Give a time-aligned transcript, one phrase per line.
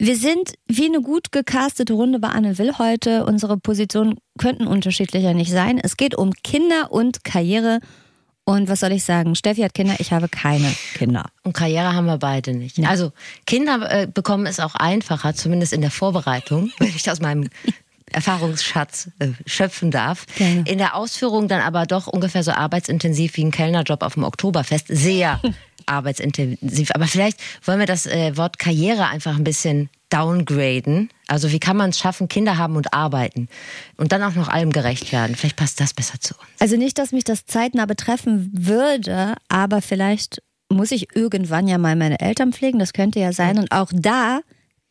[0.00, 3.26] Wir sind wie eine gut gecastete Runde bei Anne Will heute.
[3.26, 5.80] Unsere Positionen könnten unterschiedlicher nicht sein.
[5.82, 7.80] Es geht um Kinder und Karriere.
[8.44, 9.34] Und was soll ich sagen?
[9.34, 11.26] Steffi hat Kinder, ich habe keine Kinder.
[11.42, 12.78] Und Karriere haben wir beide nicht.
[12.78, 12.88] Ja.
[12.88, 13.10] Also
[13.44, 17.50] Kinder äh, bekommen es auch einfacher, zumindest in der Vorbereitung, wenn ich aus meinem
[18.12, 20.26] Erfahrungsschatz äh, schöpfen darf.
[20.36, 20.64] Gerne.
[20.66, 24.86] In der Ausführung dann aber doch ungefähr so arbeitsintensiv wie ein Kellnerjob auf dem Oktoberfest.
[24.88, 25.40] Sehr
[25.86, 26.90] arbeitsintensiv.
[26.94, 31.10] Aber vielleicht wollen wir das äh, Wort Karriere einfach ein bisschen downgraden.
[31.26, 33.48] Also wie kann man es schaffen, Kinder haben und arbeiten
[33.96, 35.36] und dann auch noch allem gerecht werden?
[35.36, 36.48] Vielleicht passt das besser zu uns.
[36.58, 41.96] Also nicht, dass mich das zeitnah betreffen würde, aber vielleicht muss ich irgendwann ja mal
[41.96, 42.78] meine Eltern pflegen.
[42.78, 43.58] Das könnte ja sein.
[43.58, 44.40] Und auch da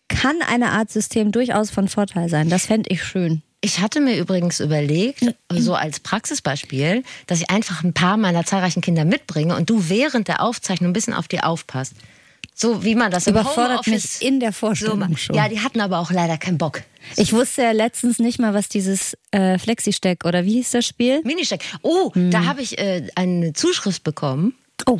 [0.07, 2.49] kann eine Art System durchaus von Vorteil sein.
[2.49, 3.41] Das fände ich schön.
[3.61, 8.81] Ich hatte mir übrigens überlegt, so als Praxisbeispiel, dass ich einfach ein paar meiner zahlreichen
[8.81, 11.93] Kinder mitbringe und du während der Aufzeichnung ein bisschen auf die aufpasst.
[12.53, 15.19] So wie man das im Überfordert Homeoffice mich in der so Vorstellung macht.
[15.19, 15.35] schon.
[15.35, 16.81] Ja, die hatten aber auch leider keinen Bock.
[17.15, 21.21] Ich wusste ja letztens nicht mal, was dieses äh, Flexi-Steck oder wie hieß das Spiel?
[21.23, 21.63] Ministeck.
[21.83, 24.55] Oh, da habe ich äh, eine Zuschrift bekommen,
[24.87, 24.97] Oh,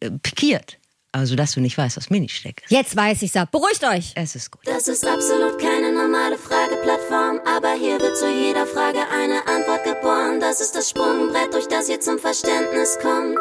[0.00, 0.78] äh, pikiert.
[1.12, 2.70] Also, dass du nicht weißt, was Ministeck ist.
[2.70, 3.50] jetzt weiß ich's ab.
[3.50, 4.12] Beruhigt euch.
[4.14, 4.62] Es ist gut.
[4.64, 10.38] Das ist absolut keine normale Frageplattform, aber hier wird zu jeder Frage eine Antwort geboren.
[10.38, 13.38] Das ist das Sprungbrett, durch das ihr zum Verständnis kommt.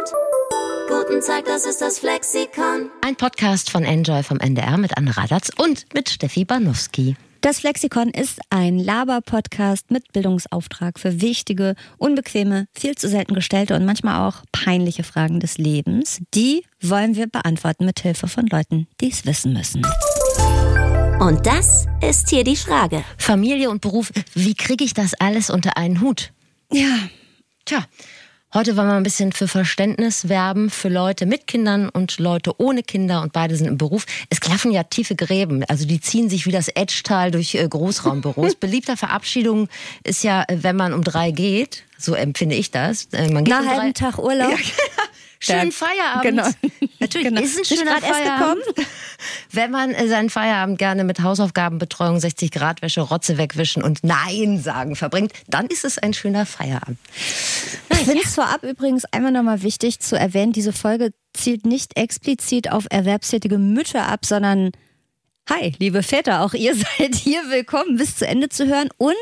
[0.87, 2.89] Guten Tag, das ist das Flexikon.
[3.05, 7.15] Ein Podcast von Enjoy vom NDR mit Anne Radatz und mit Steffi Banowski.
[7.41, 13.85] Das Flexikon ist ein Laber-Podcast mit Bildungsauftrag für wichtige, unbequeme, viel zu selten gestellte und
[13.85, 16.21] manchmal auch peinliche Fragen des Lebens.
[16.33, 19.85] Die wollen wir beantworten mit Hilfe von Leuten, die es wissen müssen.
[21.19, 23.05] Und das ist hier die Frage.
[23.17, 26.33] Familie und Beruf, wie kriege ich das alles unter einen Hut?
[26.71, 26.97] Ja,
[27.69, 27.85] Tja,
[28.53, 32.83] heute wollen wir ein bisschen für Verständnis werben für Leute mit Kindern und Leute ohne
[32.83, 34.05] Kinder und beide sind im Beruf.
[34.29, 38.55] Es klaffen ja tiefe Gräben, also die ziehen sich wie das Edgetal durch äh, Großraumbüros.
[38.59, 39.69] Beliebter Verabschiedung
[40.03, 43.05] ist ja, äh, wenn man um drei geht, so empfinde ich das.
[43.11, 44.57] Äh, Man geht nach um drei, Tag Urlaub.
[45.39, 46.23] Schönen Feierabend.
[46.23, 46.47] genau.
[46.99, 47.41] Natürlich Genau.
[47.41, 48.63] ist ein schöner Feierabend.
[49.51, 54.59] Wenn man äh, seinen Feierabend gerne mit Hausaufgabenbetreuung, 60 Grad Wäsche, Rotze wegwischen und Nein
[54.61, 56.97] sagen verbringt, dann ist es ein schöner Feierabend.
[57.91, 62.71] Ich finde es vorab übrigens einmal nochmal wichtig zu erwähnen, diese Folge zielt nicht explizit
[62.71, 64.71] auf erwerbstätige Mütter ab, sondern
[65.49, 68.89] Hi, liebe Väter, auch ihr seid hier willkommen, bis zu Ende zu hören.
[68.97, 69.15] Und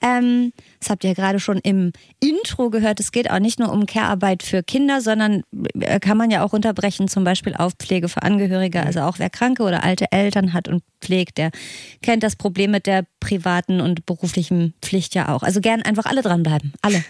[0.00, 3.70] ähm, das habt ihr ja gerade schon im Intro gehört, es geht auch nicht nur
[3.70, 5.42] um Care-Arbeit für Kinder, sondern
[5.78, 8.82] äh, kann man ja auch unterbrechen, zum Beispiel auf Pflege für Angehörige.
[8.82, 11.52] Also auch wer kranke oder alte Eltern hat und pflegt, der
[12.02, 15.44] kennt das Problem mit der privaten und beruflichen Pflicht ja auch.
[15.44, 16.72] Also gern einfach alle dranbleiben.
[16.82, 17.04] Alle.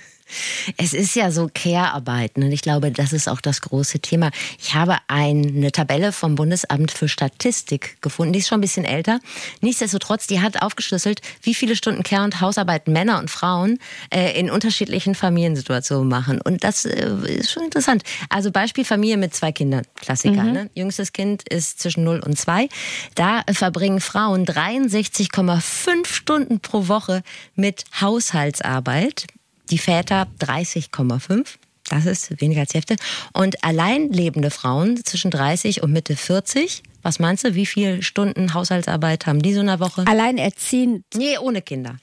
[0.76, 4.30] Es ist ja so Care-Arbeit und ich glaube, das ist auch das große Thema.
[4.58, 9.20] Ich habe eine Tabelle vom Bundesamt für Statistik gefunden, die ist schon ein bisschen älter.
[9.60, 13.78] Nichtsdestotrotz, die hat aufgeschlüsselt, wie viele Stunden Care- und Hausarbeit Männer und Frauen
[14.10, 16.41] äh, in unterschiedlichen Familiensituationen machen.
[16.41, 18.02] Und das äh, ist schon interessant.
[18.28, 20.44] Also Beispiel Familie mit zwei Kindern, Klassiker.
[20.44, 20.70] Ne?
[20.74, 22.68] Jüngstes Kind ist zwischen 0 und 2.
[23.14, 27.22] Da äh, verbringen Frauen 63,5 Stunden pro Woche
[27.54, 29.26] mit Haushaltsarbeit
[29.70, 31.47] die Väter 30,5.
[31.88, 32.97] Das ist weniger als die Hälfte.
[33.32, 36.82] Und allein lebende Frauen zwischen 30 und Mitte 40.
[37.03, 40.04] Was meinst du, wie viele Stunden Haushaltsarbeit haben die so in der Woche?
[40.06, 41.97] Alleinerziehend Nee, ohne Kinder.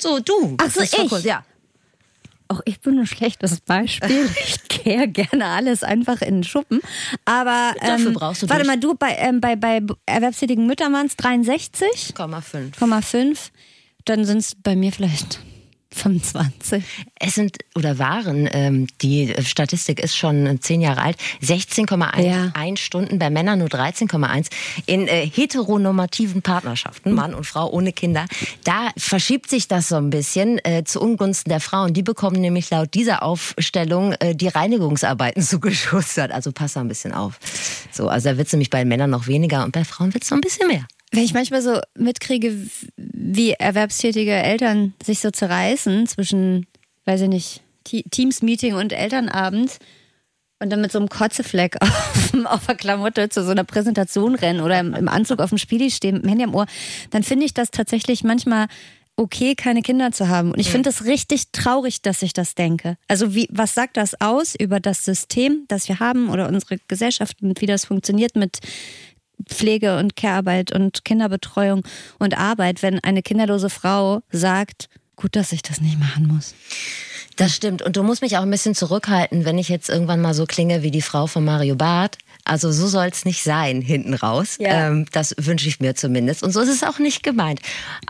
[0.00, 0.56] So, du.
[0.60, 0.90] Ach so, ich?
[0.92, 1.44] kurzem- Ja.
[2.48, 4.28] Auch ich bin ein schlechtes Beispiel.
[4.44, 6.80] Ich kehre gerne alles einfach in den Schuppen.
[7.24, 10.92] Aber Dafür ähm, brauchst du warte durch- mal, du bei, ähm, bei, bei erwerbstätigen Müttern
[10.92, 12.74] waren es 63,5.
[12.78, 13.38] 0,5.
[14.04, 15.40] Dann sind es bei mir vielleicht
[15.94, 16.82] 25.
[17.18, 22.76] Es sind oder waren, ähm, die Statistik ist schon zehn Jahre alt, 16,1 Ja.
[22.76, 24.48] Stunden, bei Männern nur 13,1.
[24.86, 28.26] In äh, heteronormativen Partnerschaften, Mann und Frau ohne Kinder,
[28.64, 31.94] da verschiebt sich das so ein bisschen äh, zu Ungunsten der Frauen.
[31.94, 36.32] Die bekommen nämlich laut dieser Aufstellung äh, die Reinigungsarbeiten zugeschustert.
[36.32, 37.38] Also pass da ein bisschen auf.
[37.90, 40.30] So, also da wird es nämlich bei Männern noch weniger und bei Frauen wird es
[40.30, 40.86] noch ein bisschen mehr.
[41.12, 42.56] Wenn ich manchmal so mitkriege,
[42.96, 46.66] wie erwerbstätige Eltern sich so zerreißen zwischen,
[47.04, 49.78] weiß ich nicht, Te- Teams-Meeting und Elternabend
[50.58, 54.60] und dann mit so einem Kotzefleck auf, auf der Klamotte zu so einer Präsentation rennen
[54.60, 56.66] oder im, im Anzug auf dem Spiegel stehen mit dem Handy am Ohr,
[57.10, 58.66] dann finde ich das tatsächlich manchmal
[59.16, 60.52] okay, keine Kinder zu haben.
[60.52, 62.96] Und ich finde es richtig traurig, dass ich das denke.
[63.08, 67.42] Also wie, was sagt das aus über das System, das wir haben oder unsere Gesellschaft
[67.42, 68.60] und wie das funktioniert mit
[69.48, 71.82] Pflege und Care-Arbeit und Kinderbetreuung
[72.18, 76.54] und Arbeit, wenn eine kinderlose Frau sagt, gut, dass ich das nicht machen muss.
[77.36, 77.82] Das stimmt.
[77.82, 80.82] Und du musst mich auch ein bisschen zurückhalten, wenn ich jetzt irgendwann mal so klinge
[80.82, 82.18] wie die Frau von Mario Barth.
[82.44, 84.56] Also so soll es nicht sein hinten raus.
[84.58, 84.88] Ja.
[84.88, 86.42] Ähm, das wünsche ich mir zumindest.
[86.42, 87.60] Und so ist es auch nicht gemeint.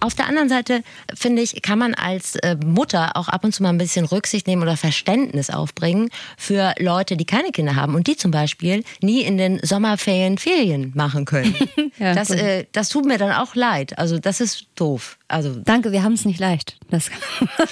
[0.01, 0.83] Auf der anderen Seite
[1.15, 4.47] finde ich, kann man als äh, Mutter auch ab und zu mal ein bisschen Rücksicht
[4.47, 6.09] nehmen oder Verständnis aufbringen
[6.39, 10.93] für Leute, die keine Kinder haben und die zum Beispiel nie in den Sommerferien Ferien
[10.95, 11.55] machen können.
[11.99, 13.99] Ja, das, äh, das tut mir dann auch leid.
[13.99, 15.17] Also das ist doof.
[15.29, 16.77] Also Danke, wir haben es nicht leicht.
[16.91, 17.09] Das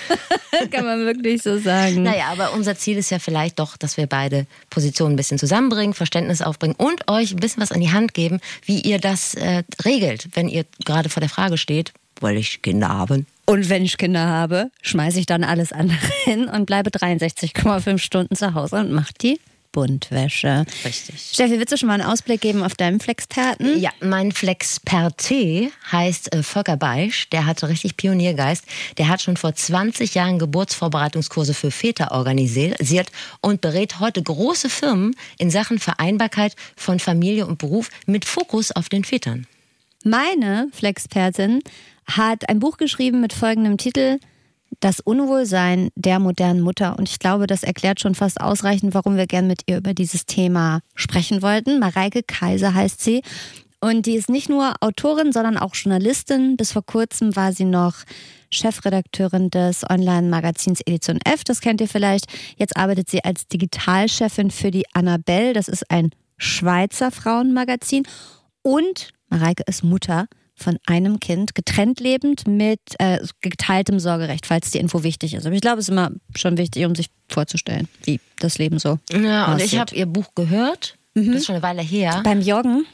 [0.70, 2.04] kann man wirklich so sagen.
[2.04, 5.92] Naja, aber unser Ziel ist ja vielleicht doch, dass wir beide Positionen ein bisschen zusammenbringen,
[5.92, 9.64] Verständnis aufbringen und euch ein bisschen was an die Hand geben, wie ihr das äh,
[9.84, 13.26] regelt, wenn ihr gerade vor der Frage steht, will ich Kinder haben?
[13.46, 18.36] Und wenn ich Kinder habe, schmeiße ich dann alles andere hin und bleibe 63,5 Stunden
[18.36, 19.40] zu Hause und mache die
[19.72, 20.64] Buntwäsche.
[20.84, 21.30] Richtig.
[21.32, 23.78] Steffi, willst du schon mal einen Ausblick geben auf deinen Flexperten?
[23.80, 27.28] Ja, mein Flexperte heißt äh, Volker Beisch.
[27.30, 28.64] Der hatte richtig Pioniergeist.
[28.98, 35.14] Der hat schon vor 20 Jahren Geburtsvorbereitungskurse für Väter organisiert und berät heute große Firmen
[35.38, 39.46] in Sachen Vereinbarkeit von Familie und Beruf mit Fokus auf den Vätern.
[40.02, 41.60] Meine Flexpertin
[42.06, 44.18] hat ein Buch geschrieben mit folgendem Titel
[44.78, 46.96] Das Unwohlsein der modernen Mutter.
[46.98, 50.26] Und ich glaube, das erklärt schon fast ausreichend, warum wir gern mit ihr über dieses
[50.26, 51.80] Thema sprechen wollten.
[51.80, 53.22] Mareike Kaiser heißt sie.
[53.80, 56.56] Und die ist nicht nur Autorin, sondern auch Journalistin.
[56.56, 57.94] Bis vor kurzem war sie noch
[58.50, 61.44] Chefredakteurin des Online-Magazins Edition F.
[61.44, 62.26] Das kennt ihr vielleicht.
[62.56, 65.54] Jetzt arbeitet sie als Digitalchefin für die Annabelle.
[65.54, 68.06] Das ist ein Schweizer Frauenmagazin.
[68.62, 70.26] Und Mareike ist Mutter
[70.62, 75.46] von einem Kind, getrennt lebend mit äh, geteiltem Sorgerecht, falls die Info wichtig ist.
[75.46, 78.98] Aber ich glaube, es ist immer schon wichtig, um sich vorzustellen, wie das Leben so
[79.12, 80.96] Ja, und ich habe ihr Buch gehört.
[81.14, 82.20] Das ist schon eine Weile her.
[82.24, 82.86] Beim Joggen,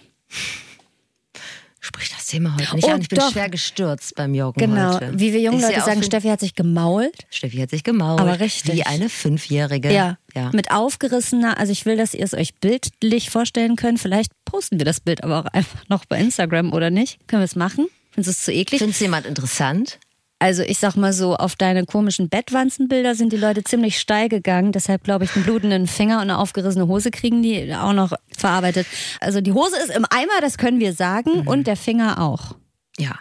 [1.87, 3.01] Sprich das Thema heute nicht Oh, an.
[3.01, 3.31] Ich bin doch.
[3.31, 5.13] schwer gestürzt beim Joggen genau, heute.
[5.21, 7.15] wie wir jungen Leute sagen, Steffi hat sich gemault.
[7.31, 8.21] Steffi hat sich gemault.
[8.21, 8.75] Aber richtig.
[8.75, 9.93] Wie eine Fünfjährige.
[9.93, 10.51] Ja, ja.
[10.53, 14.01] mit aufgerissener, also ich will, dass ihr es euch bildlich vorstellen könnt.
[14.01, 17.21] Vielleicht posten wir das Bild aber auch einfach noch bei Instagram oder nicht.
[17.29, 17.87] Können wir es machen?
[18.11, 18.81] Findest du es zu eklig?
[18.81, 20.01] Findest du jemand interessant?
[20.39, 24.73] Also ich sag mal so, auf deine komischen Bettwanzenbilder sind die Leute ziemlich steil gegangen.
[24.73, 28.87] Deshalb glaube ich, einen blutenden Finger und eine aufgerissene Hose kriegen die auch noch verarbeitet.
[29.21, 31.43] Also die Hose ist im Eimer, das können wir sagen.
[31.43, 31.49] Mhm.
[31.49, 32.55] Und der Finger auch.
[32.99, 33.19] Ja.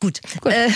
[0.00, 0.20] Gut.
[0.44, 0.70] Äh,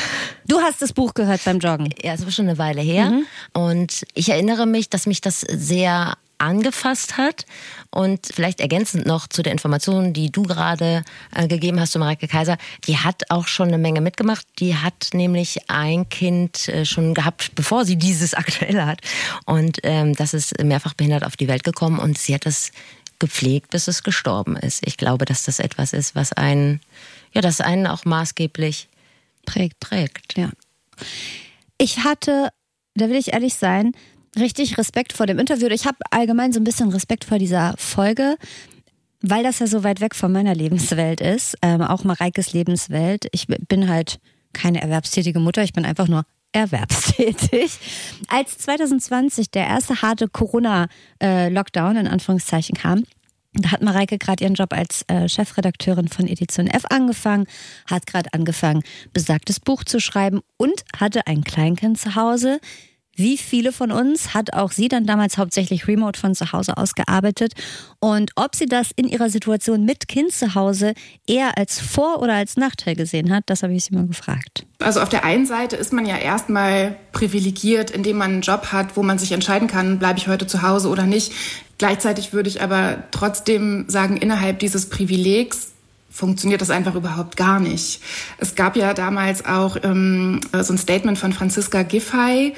[0.47, 1.91] Du hast das Buch gehört beim Joggen.
[2.03, 3.11] ja, es war schon eine Weile her.
[3.11, 3.27] Mhm.
[3.53, 7.47] Und ich erinnere mich, dass mich das sehr angefasst hat.
[7.91, 11.05] Und vielleicht ergänzend noch zu der Information, die du gerade
[11.35, 12.57] äh, gegeben hast zu Mareike Kaiser,
[12.87, 14.47] die hat auch schon eine Menge mitgemacht.
[14.59, 19.01] Die hat nämlich ein Kind äh, schon gehabt, bevor sie dieses aktuelle hat.
[19.47, 22.73] Und ähm, das ist mehrfach behindert auf die Welt gekommen und sie hat das
[23.19, 24.85] gepflegt, bis es gestorben ist.
[24.85, 26.81] Ich glaube, dass das etwas ist, was einen,
[27.33, 28.89] ja, das einen auch maßgeblich
[29.47, 29.79] Prägt.
[29.81, 30.37] prägt.
[30.37, 30.51] Ja.
[31.79, 32.49] Ich hatte,
[32.95, 33.93] da will ich ehrlich sein,
[34.39, 35.69] richtig Respekt vor dem Interview.
[35.69, 38.37] Ich habe allgemein so ein bisschen Respekt vor dieser Folge,
[39.21, 43.27] weil das ja so weit weg von meiner Lebenswelt ist, ähm, auch Mareikes Lebenswelt.
[43.33, 44.19] Ich bin halt
[44.53, 47.79] keine erwerbstätige Mutter, ich bin einfach nur erwerbstätig.
[48.29, 53.05] Als 2020 der erste harte Corona-Lockdown in Anführungszeichen kam,
[53.55, 57.47] da hat Mareike gerade ihren Job als äh, Chefredakteurin von Edition F angefangen,
[57.87, 58.83] hat gerade angefangen,
[59.13, 62.61] besagtes Buch zu schreiben und hatte ein Kleinkind zu Hause.
[63.15, 66.95] Wie viele von uns hat auch sie dann damals hauptsächlich remote von zu Hause aus
[66.95, 67.53] gearbeitet.
[68.01, 70.95] Und ob sie das in ihrer Situation mit Kind zu Hause
[71.27, 74.67] eher als Vor- oder als Nachteil gesehen hat, das habe ich sie mal gefragt.
[74.79, 78.97] Also auf der einen Seite ist man ja erstmal privilegiert, indem man einen Job hat,
[78.97, 81.33] wo man sich entscheiden kann, bleibe ich heute zu Hause oder nicht.
[81.79, 85.72] Gleichzeitig würde ich aber trotzdem sagen, innerhalb dieses Privilegs
[86.13, 88.01] funktioniert das einfach überhaupt gar nicht.
[88.39, 92.53] Es gab ja damals auch ähm, so ein Statement von Franziska Giffey,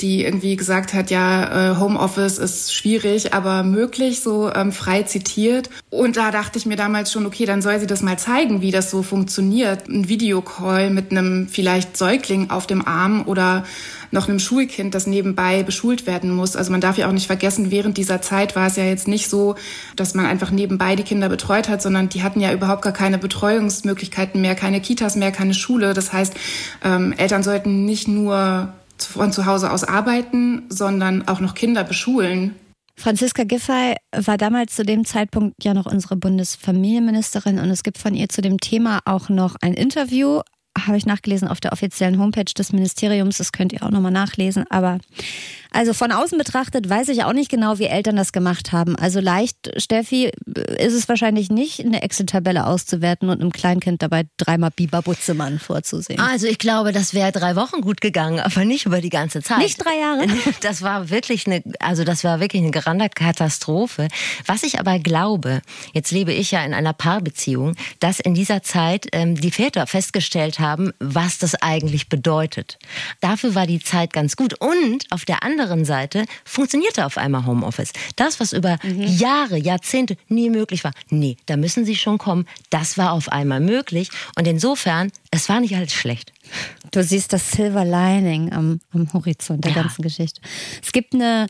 [0.00, 5.70] die irgendwie gesagt hat, ja, äh, Homeoffice ist schwierig, aber möglich, so ähm, frei zitiert.
[5.88, 8.70] Und da dachte ich mir damals schon, okay, dann soll sie das mal zeigen, wie
[8.70, 9.88] das so funktioniert.
[9.88, 13.64] Ein Videocall mit einem vielleicht Säugling auf dem Arm oder
[14.10, 16.56] noch einem Schulkind, das nebenbei beschult werden muss.
[16.56, 19.28] Also man darf ja auch nicht vergessen, während dieser Zeit war es ja jetzt nicht
[19.28, 19.56] so,
[19.96, 23.18] dass man einfach nebenbei die Kinder betreut hat, sondern die hatten ja überhaupt gar keine
[23.18, 25.94] Betreuungsmöglichkeiten mehr, keine Kitas mehr, keine Schule.
[25.94, 26.34] Das heißt,
[26.82, 32.56] ähm, Eltern sollten nicht nur von zu Hause aus arbeiten, sondern auch noch Kinder beschulen.
[32.96, 38.16] Franziska Giffey war damals zu dem Zeitpunkt ja noch unsere Bundesfamilienministerin und es gibt von
[38.16, 40.40] ihr zu dem Thema auch noch ein Interview,
[40.76, 44.64] habe ich nachgelesen auf der offiziellen Homepage des Ministeriums, das könnt ihr auch nochmal nachlesen,
[44.70, 44.98] aber
[45.70, 48.96] Also von außen betrachtet weiß ich auch nicht genau, wie Eltern das gemacht haben.
[48.96, 54.70] Also leicht, Steffi, ist es wahrscheinlich nicht, eine Excel-Tabelle auszuwerten und einem Kleinkind dabei dreimal
[54.70, 56.20] Biber Butzemann vorzusehen.
[56.20, 59.58] Also ich glaube, das wäre drei Wochen gut gegangen, aber nicht über die ganze Zeit.
[59.58, 60.26] Nicht drei Jahre?
[60.60, 64.08] Das war wirklich eine, also das war wirklich eine grande Katastrophe.
[64.46, 69.06] Was ich aber glaube, jetzt lebe ich ja in einer Paarbeziehung, dass in dieser Zeit
[69.12, 72.78] ähm, die Väter festgestellt haben, was das eigentlich bedeutet.
[73.20, 74.60] Dafür war die Zeit ganz gut.
[74.60, 77.92] Und auf der anderen Seite funktionierte auf einmal Homeoffice.
[78.16, 79.02] Das, was über mhm.
[79.02, 80.92] Jahre, Jahrzehnte nie möglich war.
[81.08, 82.46] Nee, da müssen sie schon kommen.
[82.70, 84.10] Das war auf einmal möglich.
[84.36, 86.32] Und insofern, es war nicht alles schlecht.
[86.90, 89.82] Du siehst das Silver Lining am, am Horizont der ja.
[89.82, 90.40] ganzen Geschichte.
[90.82, 91.46] Es gibt eine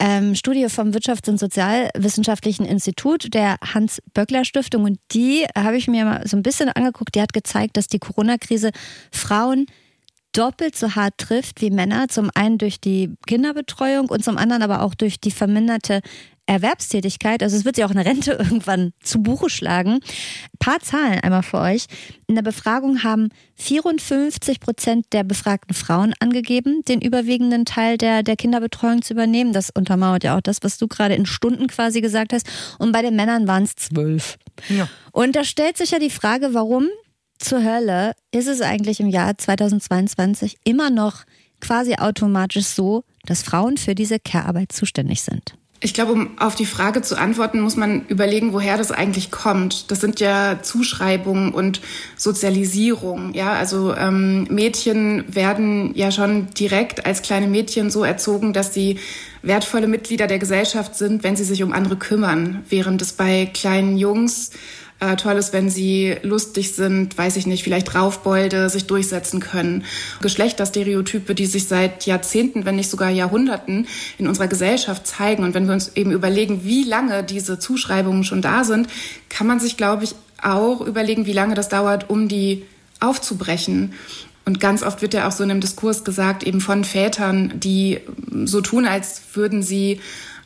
[0.00, 6.26] ähm, Studie vom Wirtschafts- und Sozialwissenschaftlichen Institut der Hans-Böckler-Stiftung und die habe ich mir mal
[6.26, 7.14] so ein bisschen angeguckt.
[7.14, 8.70] Die hat gezeigt, dass die Corona-Krise
[9.12, 9.66] Frauen
[10.32, 12.08] doppelt so hart trifft wie Männer.
[12.08, 16.00] Zum einen durch die Kinderbetreuung und zum anderen aber auch durch die verminderte
[16.50, 20.00] Erwerbstätigkeit, also es wird sich auch eine Rente irgendwann zu Buche schlagen.
[20.00, 21.86] Ein paar Zahlen einmal für euch.
[22.26, 28.34] In der Befragung haben 54 Prozent der befragten Frauen angegeben, den überwiegenden Teil der, der
[28.34, 29.52] Kinderbetreuung zu übernehmen.
[29.52, 32.48] Das untermauert ja auch das, was du gerade in Stunden quasi gesagt hast.
[32.78, 34.36] Und bei den Männern waren es zwölf.
[34.68, 34.88] Ja.
[35.12, 36.88] Und da stellt sich ja die Frage, warum
[37.40, 41.24] zur Hölle ist es eigentlich im Jahr 2022 immer noch
[41.60, 45.54] quasi automatisch so, dass Frauen für diese Care-Arbeit zuständig sind?
[45.82, 49.90] Ich glaube, um auf die Frage zu antworten, muss man überlegen, woher das eigentlich kommt.
[49.90, 51.80] Das sind ja Zuschreibungen und
[52.18, 53.32] Sozialisierung.
[53.32, 58.98] Ja, also ähm, Mädchen werden ja schon direkt als kleine Mädchen so erzogen, dass sie
[59.40, 63.96] wertvolle Mitglieder der Gesellschaft sind, wenn sie sich um andere kümmern, während es bei kleinen
[63.96, 64.50] Jungs
[65.00, 69.84] äh, toll ist, wenn sie lustig sind, weiß ich nicht, vielleicht Raufbolde sich durchsetzen können.
[70.20, 73.86] Geschlechterstereotype, die sich seit Jahrzehnten, wenn nicht sogar Jahrhunderten
[74.18, 75.42] in unserer Gesellschaft zeigen.
[75.42, 78.88] Und wenn wir uns eben überlegen, wie lange diese Zuschreibungen schon da sind,
[79.30, 82.64] kann man sich, glaube ich, auch überlegen, wie lange das dauert, um die
[83.00, 83.94] aufzubrechen.
[84.44, 88.00] Und ganz oft wird ja auch so in einem Diskurs gesagt, eben von Vätern, die
[88.44, 90.00] so tun, als würden sie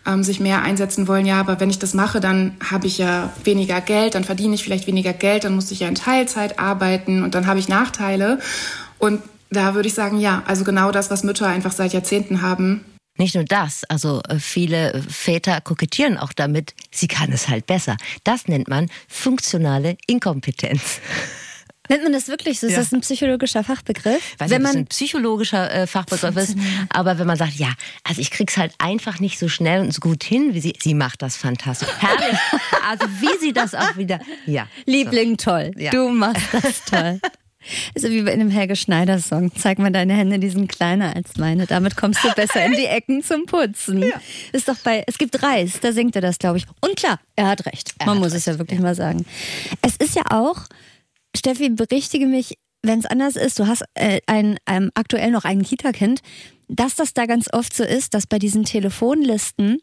[0.07, 3.33] ähm, sich mehr einsetzen wollen, ja, aber wenn ich das mache, dann habe ich ja
[3.45, 7.23] weniger Geld, dann verdiene ich vielleicht weniger Geld, dann muss ich ja in Teilzeit arbeiten
[7.23, 8.39] und dann habe ich Nachteile.
[8.99, 12.85] Und da würde ich sagen, ja, also genau das, was Mütter einfach seit Jahrzehnten haben.
[13.17, 17.97] Nicht nur das, also äh, viele Väter kokettieren auch damit, sie kann es halt besser.
[18.25, 21.01] Das nennt man funktionale Inkompetenz.
[21.89, 22.67] Nennt man das wirklich so?
[22.67, 22.79] Ist ja.
[22.79, 24.35] das ein psychologischer Fachbegriff?
[24.39, 26.57] Weiß wenn nicht, man ein psychologischer äh, Fachbegriff ist,
[26.89, 27.73] aber wenn man sagt, ja,
[28.05, 30.95] also ich krieg's halt einfach nicht so schnell und so gut hin, wie sie, sie
[30.95, 31.89] macht das fantastisch.
[31.99, 32.39] Herrlich.
[32.89, 34.67] also wie sie das auch wieder, ja.
[34.87, 35.51] Liebling, so.
[35.51, 35.73] toll.
[35.77, 35.91] Ja.
[35.91, 37.21] Du machst das toll.
[37.95, 39.51] Also wie bei einem Helge Schneider Song.
[39.55, 41.67] Zeig mal deine Hände, die sind kleiner als meine.
[41.67, 44.03] Damit kommst du besser in die Ecken zum Putzen.
[44.03, 44.21] Ja.
[44.53, 46.67] Ist doch bei, es gibt Reis, da singt er das, glaube ich.
[46.81, 47.95] Und klar, er hat recht.
[47.99, 48.41] Er Man hat muss recht.
[48.41, 48.85] es ja wirklich ja.
[48.85, 49.25] mal sagen.
[49.81, 50.65] Es ist ja auch,
[51.37, 53.59] Steffi, berichtige mich, wenn es anders ist.
[53.59, 56.21] Du hast äh, ein, ähm, aktuell noch ein Kita-Kind,
[56.69, 59.79] dass das da ganz oft so ist, dass bei diesen Telefonlisten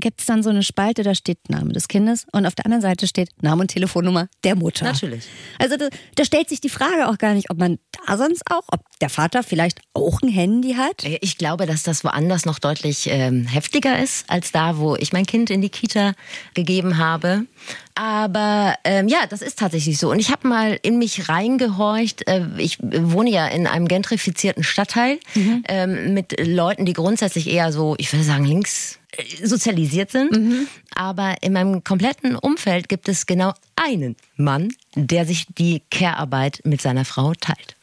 [0.00, 2.82] gibt es dann so eine Spalte, da steht Name des Kindes und auf der anderen
[2.82, 4.84] Seite steht Name und Telefonnummer der Mutter.
[4.84, 5.24] Natürlich.
[5.58, 8.64] Also da, da, stellt sich die Frage auch gar nicht, ob man da sonst auch,
[8.68, 11.04] ob der Vater vielleicht auch ein Handy hat.
[11.20, 15.26] Ich glaube, dass das woanders noch deutlich ähm, heftiger ist als da, wo ich mein
[15.26, 16.12] Kind in die Kita
[16.54, 17.46] gegeben habe.
[17.94, 20.10] Aber ähm, ja, das ist tatsächlich so.
[20.10, 22.26] Und ich habe mal in mich reingehorcht.
[22.26, 25.64] Äh, ich wohne ja in einem gentrifizierten Stadtteil mhm.
[25.68, 29.01] ähm, mit Leuten, die grundsätzlich eher so, ich würde sagen, links äh,
[29.42, 30.32] sozialisiert sind.
[30.32, 30.68] Mhm.
[30.94, 36.80] Aber in meinem kompletten Umfeld gibt es genau einen Mann, der sich die Care-Arbeit mit
[36.80, 37.76] seiner Frau teilt.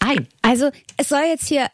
[0.00, 0.26] Ein.
[0.42, 1.68] Also es soll jetzt hier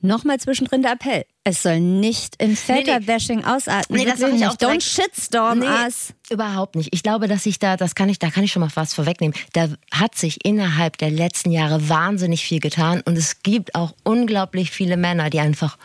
[0.00, 1.24] nochmal zwischendrin der Appell.
[1.44, 3.50] Es soll nicht in Väterbashing nee, nee.
[3.50, 4.00] ausatmen.
[4.00, 6.12] Nee, das ich auch Don't shitstorm nee, us.
[6.30, 6.90] Überhaupt nicht.
[6.92, 9.34] Ich glaube, dass sich da, das kann ich, da kann ich schon mal was vorwegnehmen.
[9.54, 14.70] Da hat sich innerhalb der letzten Jahre wahnsinnig viel getan und es gibt auch unglaublich
[14.70, 15.78] viele Männer, die einfach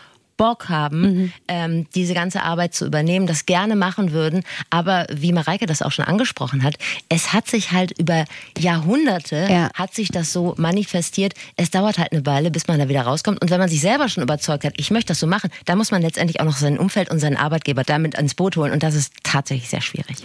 [0.43, 1.33] Bock haben, mhm.
[1.47, 4.43] ähm, diese ganze Arbeit zu übernehmen, das gerne machen würden.
[4.69, 6.75] Aber wie Mareike das auch schon angesprochen hat,
[7.07, 8.25] es hat sich halt über
[8.57, 9.69] Jahrhunderte, ja.
[9.73, 11.33] hat sich das so manifestiert.
[11.55, 13.41] Es dauert halt eine Weile, bis man da wieder rauskommt.
[13.41, 15.91] Und wenn man sich selber schon überzeugt hat, ich möchte das so machen, dann muss
[15.91, 18.73] man letztendlich auch noch sein Umfeld und seinen Arbeitgeber damit ans Boot holen.
[18.73, 20.17] Und das ist tatsächlich sehr schwierig.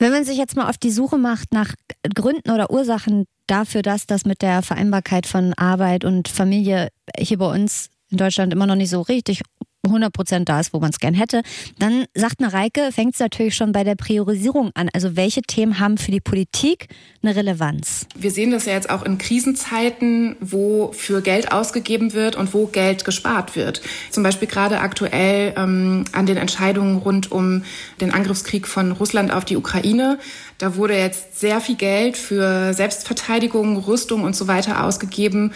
[0.00, 1.72] Wenn man sich jetzt mal auf die Suche macht nach
[2.12, 7.54] Gründen oder Ursachen dafür, dass das mit der Vereinbarkeit von Arbeit und Familie hier bei
[7.54, 9.42] uns in Deutschland immer noch nicht so richtig
[9.84, 11.42] 100 Prozent da ist, wo man es gern hätte.
[11.78, 14.90] Dann sagt Mareike, fängt es natürlich schon bei der Priorisierung an.
[14.92, 16.88] Also welche Themen haben für die Politik
[17.22, 18.06] eine Relevanz?
[18.14, 22.66] Wir sehen das ja jetzt auch in Krisenzeiten, wo für Geld ausgegeben wird und wo
[22.66, 23.80] Geld gespart wird.
[24.10, 27.64] Zum Beispiel gerade aktuell ähm, an den Entscheidungen rund um
[28.00, 30.18] den Angriffskrieg von Russland auf die Ukraine.
[30.58, 35.52] Da wurde jetzt sehr viel Geld für Selbstverteidigung, Rüstung und so weiter ausgegeben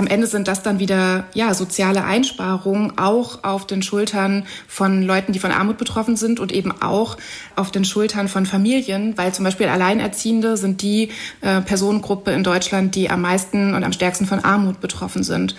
[0.00, 5.34] am Ende sind das dann wieder ja soziale Einsparungen auch auf den Schultern von Leuten,
[5.34, 7.18] die von Armut betroffen sind und eben auch
[7.54, 11.10] auf den Schultern von Familien, weil zum Beispiel Alleinerziehende sind die
[11.42, 15.54] äh, Personengruppe in Deutschland, die am meisten und am stärksten von Armut betroffen sind.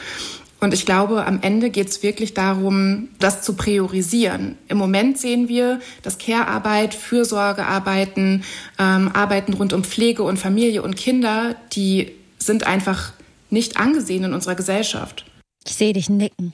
[0.59, 4.57] Und ich glaube, am Ende geht es wirklich darum, das zu priorisieren.
[4.67, 8.43] Im Moment sehen wir, dass Care-Arbeit, Fürsorgearbeiten,
[8.79, 13.13] ähm, Arbeiten rund um Pflege und Familie und Kinder, die sind einfach
[13.51, 15.25] nicht angesehen in unserer Gesellschaft.
[15.65, 16.53] Ich sehe dich nicken.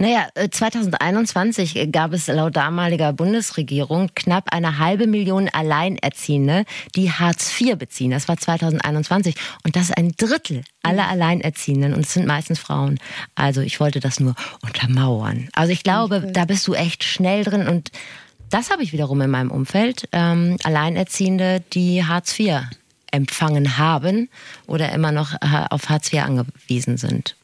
[0.00, 7.60] Naja, 2021 äh, gab es laut damaliger Bundesregierung knapp eine halbe Million Alleinerziehende, die Hartz
[7.60, 8.12] IV beziehen.
[8.12, 9.34] Das war 2021.
[9.64, 11.10] Und das ist ein Drittel aller mhm.
[11.10, 11.94] Alleinerziehenden.
[11.94, 13.00] Und es sind meistens Frauen.
[13.34, 15.48] Also ich wollte das nur untermauern.
[15.52, 17.66] Also ich glaube, da bist du echt schnell drin.
[17.66, 17.90] Und
[18.50, 20.08] das habe ich wiederum in meinem Umfeld.
[20.12, 22.60] Ähm, Alleinerziehende, die Hartz IV
[23.12, 24.28] empfangen haben
[24.66, 27.36] oder immer noch äh, auf Hartz IV angewiesen sind.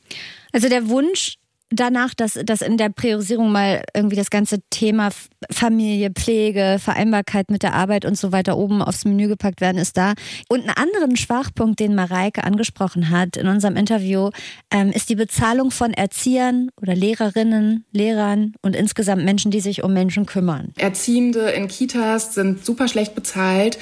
[0.52, 1.36] Also der Wunsch
[1.74, 5.10] danach, dass, dass in der Priorisierung mal irgendwie das ganze Thema
[5.50, 9.96] Familie, Pflege, Vereinbarkeit mit der Arbeit und so weiter oben aufs Menü gepackt werden, ist
[9.96, 10.14] da.
[10.48, 14.30] Und einen anderen Schwachpunkt, den Mareike angesprochen hat in unserem Interview,
[14.70, 19.92] ähm, ist die Bezahlung von Erziehern oder Lehrerinnen, Lehrern und insgesamt Menschen, die sich um
[19.92, 20.72] Menschen kümmern.
[20.76, 23.78] Erziehende in Kitas sind super schlecht bezahlt.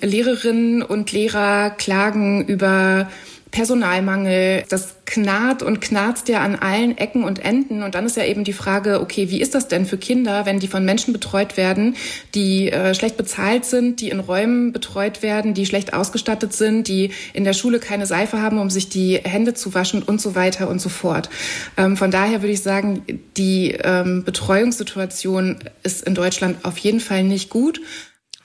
[0.00, 3.08] Lehrerinnen und Lehrer klagen über
[3.54, 7.84] Personalmangel, das knarrt und knarzt ja an allen Ecken und Enden.
[7.84, 10.58] Und dann ist ja eben die Frage, okay, wie ist das denn für Kinder, wenn
[10.58, 11.94] die von Menschen betreut werden,
[12.34, 17.12] die äh, schlecht bezahlt sind, die in Räumen betreut werden, die schlecht ausgestattet sind, die
[17.32, 20.68] in der Schule keine Seife haben, um sich die Hände zu waschen und so weiter
[20.68, 21.30] und so fort.
[21.76, 23.02] Ähm, von daher würde ich sagen,
[23.36, 27.80] die ähm, Betreuungssituation ist in Deutschland auf jeden Fall nicht gut.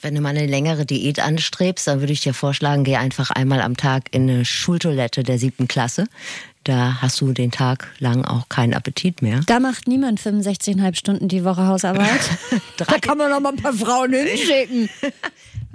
[0.02, 3.62] Wenn du mal eine längere Diät anstrebst, dann würde ich dir vorschlagen, geh einfach einmal
[3.62, 6.06] am Tag in eine Schultoilette der siebten Klasse.
[6.64, 9.42] Da hast du den Tag lang auch keinen Appetit mehr.
[9.46, 12.20] Da macht niemand 65,5 Stunden die Woche Hausarbeit.
[12.78, 14.90] da kann man noch mal ein paar Frauen hinschicken.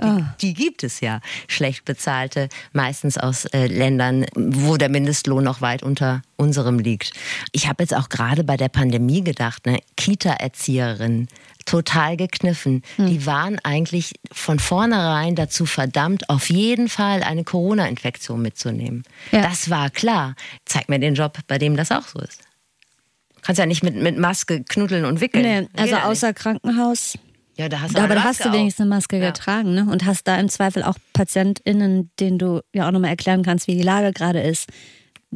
[0.02, 1.20] Die, die, gibt es ja.
[1.46, 7.12] Schlecht bezahlte, meistens aus äh, Ländern, wo der Mindestlohn noch weit unter unserem liegt.
[7.52, 11.28] Ich habe jetzt auch gerade bei der Pandemie gedacht, ne, Kita-Erzieherin,
[11.64, 12.82] total gekniffen.
[12.96, 13.06] Hm.
[13.06, 19.04] Die waren eigentlich von vornherein dazu verdammt, auf jeden Fall eine Corona-Infektion mitzunehmen.
[19.30, 19.42] Ja.
[19.42, 20.34] Das war klar.
[20.64, 22.40] Zeig mir den Job, bei dem das auch so ist.
[23.36, 25.42] Du kannst ja nicht mit, mit Maske knuddeln und wickeln.
[25.44, 26.32] Nee, also außer.
[26.32, 27.18] Krankenhaus.
[27.56, 29.30] Ja, da hast du Aber da hast du wenigstens eine Maske ja.
[29.30, 29.86] getragen ne?
[29.90, 33.76] und hast da im Zweifel auch PatientInnen, denen du ja auch nochmal erklären kannst, wie
[33.76, 34.68] die Lage gerade ist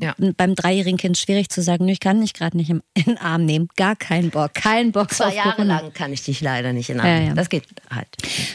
[0.02, 0.14] ja.
[0.37, 3.68] beim dreijährigen Kind schwierig zu sagen, ich kann dich gerade nicht in den Arm nehmen.
[3.76, 5.81] Gar keinen Bock, kein Bock Zwei Jahre Corona.
[5.81, 7.22] lang kann ich dich leider nicht in den Arm nehmen.
[7.22, 7.35] Ja, ja.
[7.35, 8.09] Das geht halt.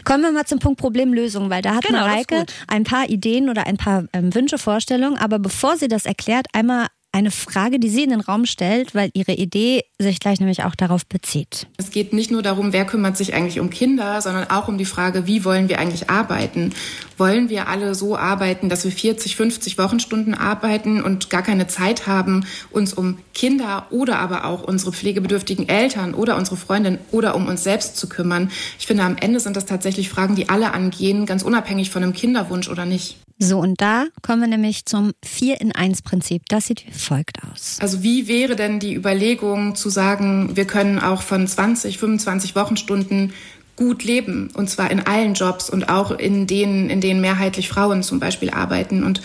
[0.03, 3.67] Kommen wir mal zum Punkt Problemlösung, weil da hat genau, Mareike ein paar Ideen oder
[3.67, 5.17] ein paar ähm, Wünsche, Vorstellungen.
[5.17, 9.11] Aber bevor sie das erklärt, einmal eine Frage, die sie in den Raum stellt, weil
[9.13, 11.67] ihre Idee sich gleich nämlich auch darauf bezieht.
[11.77, 14.85] Es geht nicht nur darum, wer kümmert sich eigentlich um Kinder, sondern auch um die
[14.85, 16.73] Frage, wie wollen wir eigentlich arbeiten?
[17.17, 22.07] Wollen wir alle so arbeiten, dass wir 40, 50 Wochenstunden arbeiten und gar keine Zeit
[22.07, 27.47] haben, uns um Kinder oder aber auch unsere pflegebedürftigen Eltern oder unsere Freundin oder um
[27.47, 28.49] uns selbst zu kümmern?
[28.79, 32.13] Ich finde, am Ende sind das tatsächlich Fragen, die alle angehen, ganz unabhängig von einem
[32.13, 33.17] Kinderwunsch oder nicht.
[33.43, 36.43] So, und da kommen wir nämlich zum 4 in 1 Prinzip.
[36.47, 37.77] Das sieht wie folgt aus.
[37.81, 43.33] Also wie wäre denn die Überlegung zu sagen, wir können auch von 20, 25 Wochenstunden
[43.75, 48.01] gut leben und zwar in allen Jobs und auch in denen, in denen mehrheitlich Frauen
[48.01, 49.03] zum Beispiel arbeiten.
[49.03, 49.21] Und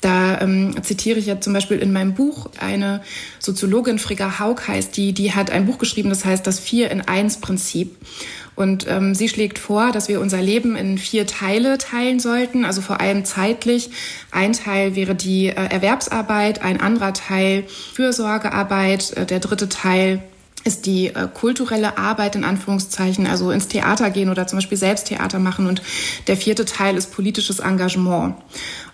[0.00, 3.02] da ähm, zitiere ich ja zum Beispiel in meinem Buch eine
[3.40, 7.00] Soziologin, Frigga Haug heißt die, die hat ein Buch geschrieben, das heißt das Vier in
[7.00, 7.96] Eins Prinzip.
[8.56, 12.80] Und ähm, sie schlägt vor, dass wir unser Leben in vier Teile teilen sollten, also
[12.80, 13.90] vor allem zeitlich.
[14.30, 20.22] Ein Teil wäre die äh, Erwerbsarbeit, ein anderer Teil Fürsorgearbeit, äh, der dritte Teil
[20.66, 25.06] ist die äh, kulturelle Arbeit in Anführungszeichen, also ins Theater gehen oder zum Beispiel selbst
[25.06, 25.68] Theater machen.
[25.68, 25.80] Und
[26.26, 28.34] der vierte Teil ist politisches Engagement.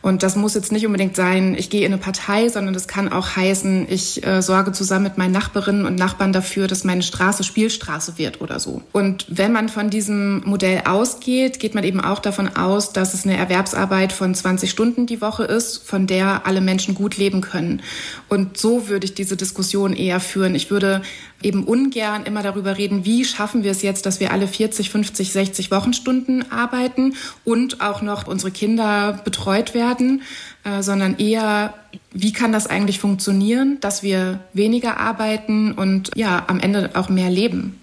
[0.03, 3.11] Und das muss jetzt nicht unbedingt sein, ich gehe in eine Partei, sondern das kann
[3.11, 7.45] auch heißen, ich äh, sorge zusammen mit meinen Nachbarinnen und Nachbarn dafür, dass meine Straße
[7.45, 8.83] Spielstraße wird oder so.
[8.93, 13.25] Und wenn man von diesem Modell ausgeht, geht man eben auch davon aus, dass es
[13.25, 17.83] eine Erwerbsarbeit von 20 Stunden die Woche ist, von der alle Menschen gut leben können.
[18.29, 20.57] Und so würde ich diese Diskussion eher führen.
[20.57, 21.03] Ich würde
[21.43, 25.33] eben ungern immer darüber reden, wie schaffen wir es jetzt, dass wir alle 40, 50,
[25.33, 31.74] 60 Wochenstunden arbeiten und auch noch unsere Kinder betreut werden, äh, sondern eher,
[32.12, 37.31] wie kann das eigentlich funktionieren, dass wir weniger arbeiten und ja, am Ende auch mehr
[37.31, 37.78] leben.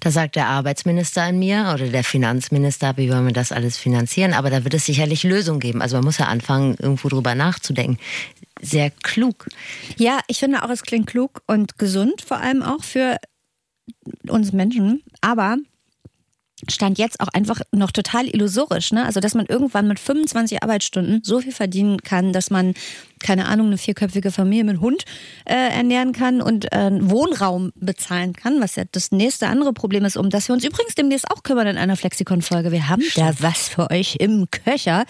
[0.00, 4.32] Da sagt der Arbeitsminister an mir oder der Finanzminister, wie wollen wir das alles finanzieren?
[4.32, 5.82] Aber da wird es sicherlich Lösungen geben.
[5.82, 7.98] Also man muss ja anfangen, irgendwo drüber nachzudenken
[8.62, 9.48] sehr klug.
[9.98, 13.16] Ja, ich finde auch, es klingt klug und gesund, vor allem auch für
[14.28, 15.02] uns Menschen.
[15.20, 15.56] Aber
[16.70, 19.04] stand jetzt auch einfach noch total illusorisch, ne?
[19.04, 22.74] Also, dass man irgendwann mit 25 Arbeitsstunden so viel verdienen kann, dass man,
[23.20, 25.04] keine Ahnung, eine vierköpfige Familie mit Hund
[25.44, 30.16] äh, ernähren kann und äh, Wohnraum bezahlen kann, was ja das nächste andere Problem ist,
[30.16, 32.70] um das wir uns übrigens demnächst auch kümmern in einer Flexikon-Folge.
[32.70, 35.04] Wir haben da was für euch im Köcher.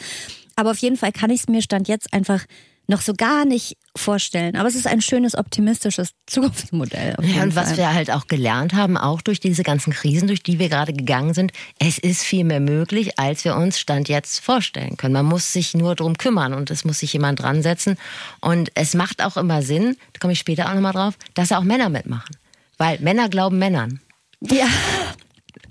[0.57, 2.45] Aber auf jeden Fall kann ich es mir Stand jetzt einfach
[2.93, 4.57] noch so gar nicht vorstellen.
[4.57, 7.17] Aber es ist ein schönes, optimistisches Zukunftsmodell.
[7.23, 7.79] Ja, und was Fall.
[7.79, 11.35] wir halt auch gelernt haben, auch durch diese ganzen Krisen, durch die wir gerade gegangen
[11.35, 15.15] sind, es ist viel mehr möglich, als wir uns Stand jetzt vorstellen können.
[15.15, 17.97] Man muss sich nur darum kümmern und es muss sich jemand dran setzen.
[18.41, 21.65] Und es macht auch immer Sinn, da komme ich später auch nochmal drauf, dass auch
[21.65, 22.37] Männer mitmachen.
[22.79, 24.01] Weil Männer glauben Männern.
[24.41, 24.67] Ja.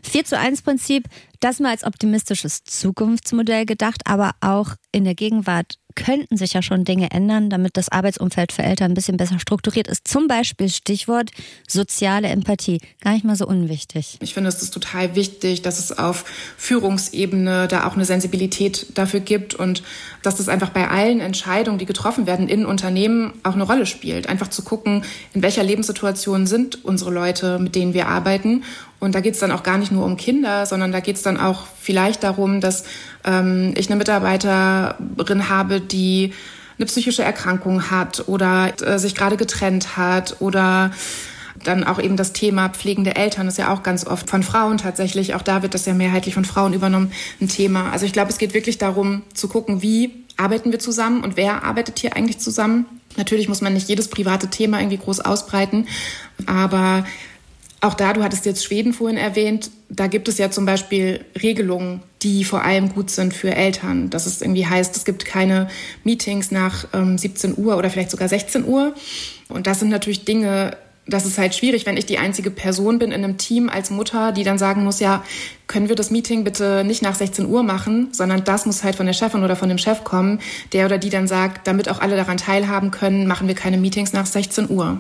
[0.04, 1.08] 4 zu 1 Prinzip,
[1.40, 6.84] das mal als optimistisches Zukunftsmodell gedacht, aber auch in der Gegenwart könnten sich ja schon
[6.84, 10.08] Dinge ändern, damit das Arbeitsumfeld für Eltern ein bisschen besser strukturiert ist.
[10.08, 11.32] Zum Beispiel Stichwort
[11.68, 12.80] soziale Empathie.
[13.02, 14.18] Gar nicht mal so unwichtig.
[14.22, 16.26] Ich finde, es ist total wichtig, dass es auf
[16.58, 19.84] Führungsebene da auch eine Sensibilität dafür gibt und
[20.24, 24.28] dass das einfach bei allen Entscheidungen, die getroffen werden in Unternehmen, auch eine Rolle spielt.
[24.28, 28.64] Einfach zu gucken, in welcher Lebenssituation sind unsere Leute, mit denen wir arbeiten.
[29.02, 31.24] Und da geht es dann auch gar nicht nur um Kinder, sondern da geht es
[31.24, 32.84] dann auch vielleicht darum, dass
[33.26, 36.34] ähm, ich eine Mitarbeiterin habe, die
[36.78, 40.92] eine psychische Erkrankung hat oder äh, sich gerade getrennt hat oder
[41.64, 45.34] dann auch eben das Thema pflegende Eltern ist ja auch ganz oft von Frauen tatsächlich,
[45.34, 47.92] auch da wird das ja mehrheitlich von Frauen übernommen, ein Thema.
[47.92, 51.64] Also ich glaube, es geht wirklich darum zu gucken, wie arbeiten wir zusammen und wer
[51.64, 52.86] arbeitet hier eigentlich zusammen.
[53.18, 55.88] Natürlich muss man nicht jedes private Thema irgendwie groß ausbreiten,
[56.46, 57.06] aber
[57.82, 62.02] auch da, du hattest jetzt Schweden vorhin erwähnt, da gibt es ja zum Beispiel Regelungen,
[62.22, 64.12] die vor allem gut sind für Eltern.
[64.12, 65.68] Dass es irgendwie heißt, es gibt keine
[66.04, 68.94] Meetings nach ähm, 17 Uhr oder vielleicht sogar 16 Uhr.
[69.50, 73.12] Und das sind natürlich Dinge, das ist halt schwierig, wenn ich die einzige Person bin
[73.12, 75.24] in einem Team als Mutter, die dann sagen muss, ja,
[75.66, 79.08] können wir das Meeting bitte nicht nach 16 Uhr machen, sondern das muss halt von
[79.08, 80.40] der Chefin oder von dem Chef kommen,
[80.72, 84.14] der oder die dann sagt, damit auch alle daran teilhaben können, machen wir keine Meetings
[84.14, 85.00] nach 16 Uhr.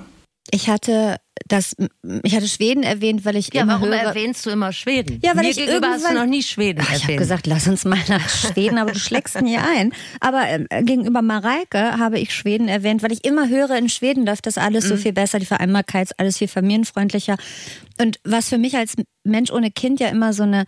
[0.50, 1.76] Ich hatte das,
[2.24, 5.20] ich hatte Schweden erwähnt, weil ich ja, immer warum höre, erwähnst du immer Schweden?
[5.24, 7.46] Ja, weil Mir ich gegenüber hast du irgendwann- noch nie Schweden Ach, ich habe gesagt,
[7.48, 9.94] lass uns mal nach Schweden, aber du schlägst nie ein.
[10.20, 14.46] Aber äh, gegenüber Mareike habe ich Schweden erwähnt, weil ich immer höre, in Schweden läuft
[14.48, 14.90] das alles Mhm.
[14.90, 17.38] so viel besser, die Vereinbarkeit ist alles viel familienfreundlicher.
[18.00, 20.66] Und was für mich als Mensch ohne Kind ja immer so eine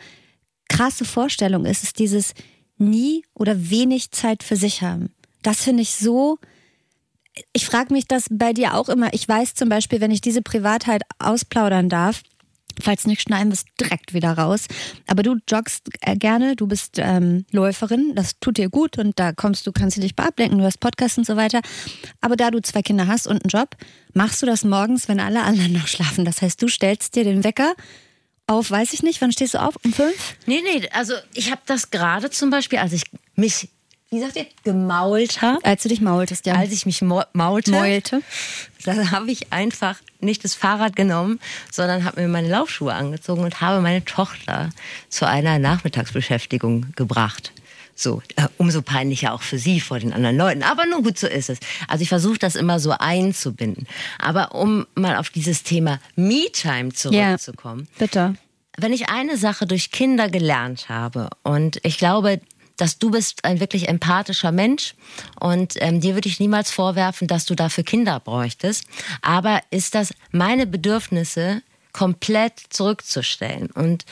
[0.69, 2.33] krasse Vorstellung ist, ist dieses
[2.77, 5.11] nie oder wenig Zeit für sich haben.
[5.41, 6.37] Das finde ich so
[7.53, 9.13] ich frage mich das bei dir auch immer.
[9.13, 12.21] Ich weiß zum Beispiel, wenn ich diese Privatheit ausplaudern darf,
[12.81, 14.65] falls nicht schneiden wir es direkt wieder raus.
[15.07, 19.31] Aber du joggst äh, gerne, du bist ähm, Läuferin, das tut dir gut und da
[19.31, 21.61] kommst du, kannst du dich bei ablenken, du hast Podcasts und so weiter.
[22.21, 23.75] Aber da du zwei Kinder hast und einen Job,
[24.13, 26.25] machst du das morgens, wenn alle anderen noch schlafen.
[26.25, 27.73] Das heißt, du stellst dir den Wecker
[28.47, 29.75] auf, weiß ich nicht, wann stehst du auf?
[29.83, 30.35] Um fünf?
[30.45, 33.03] Nee, nee, also ich habe das gerade zum Beispiel, als ich
[33.35, 33.69] mich,
[34.13, 35.63] wie sagt ihr, gemault habe.
[35.65, 36.55] Als du dich maultest, ja.
[36.55, 38.21] Als ich mich maulte, Meulte.
[38.85, 41.39] da habe ich einfach nicht das Fahrrad genommen,
[41.71, 44.69] sondern habe mir meine Laufschuhe angezogen und habe meine Tochter
[45.09, 47.51] zu einer Nachmittagsbeschäftigung gebracht.
[47.95, 50.63] So, äh, umso peinlicher auch für sie vor den anderen Leuten.
[50.63, 51.59] Aber nun gut, so ist es.
[51.87, 53.87] Also ich versuche das immer so einzubinden.
[54.17, 56.93] Aber um mal auf dieses Thema Me-Time Ja.
[57.37, 57.87] zurückzukommen.
[57.99, 58.35] Bitte.
[58.77, 62.41] Wenn ich eine Sache durch Kinder gelernt habe und ich glaube,
[62.83, 64.93] dass du bist ein wirklich empathischer Mensch
[65.39, 68.83] und ähm, dir würde ich niemals vorwerfen, dass du dafür Kinder bräuchtest.
[69.21, 71.61] Aber ist das meine Bedürfnisse
[71.93, 74.03] komplett zurückzustellen und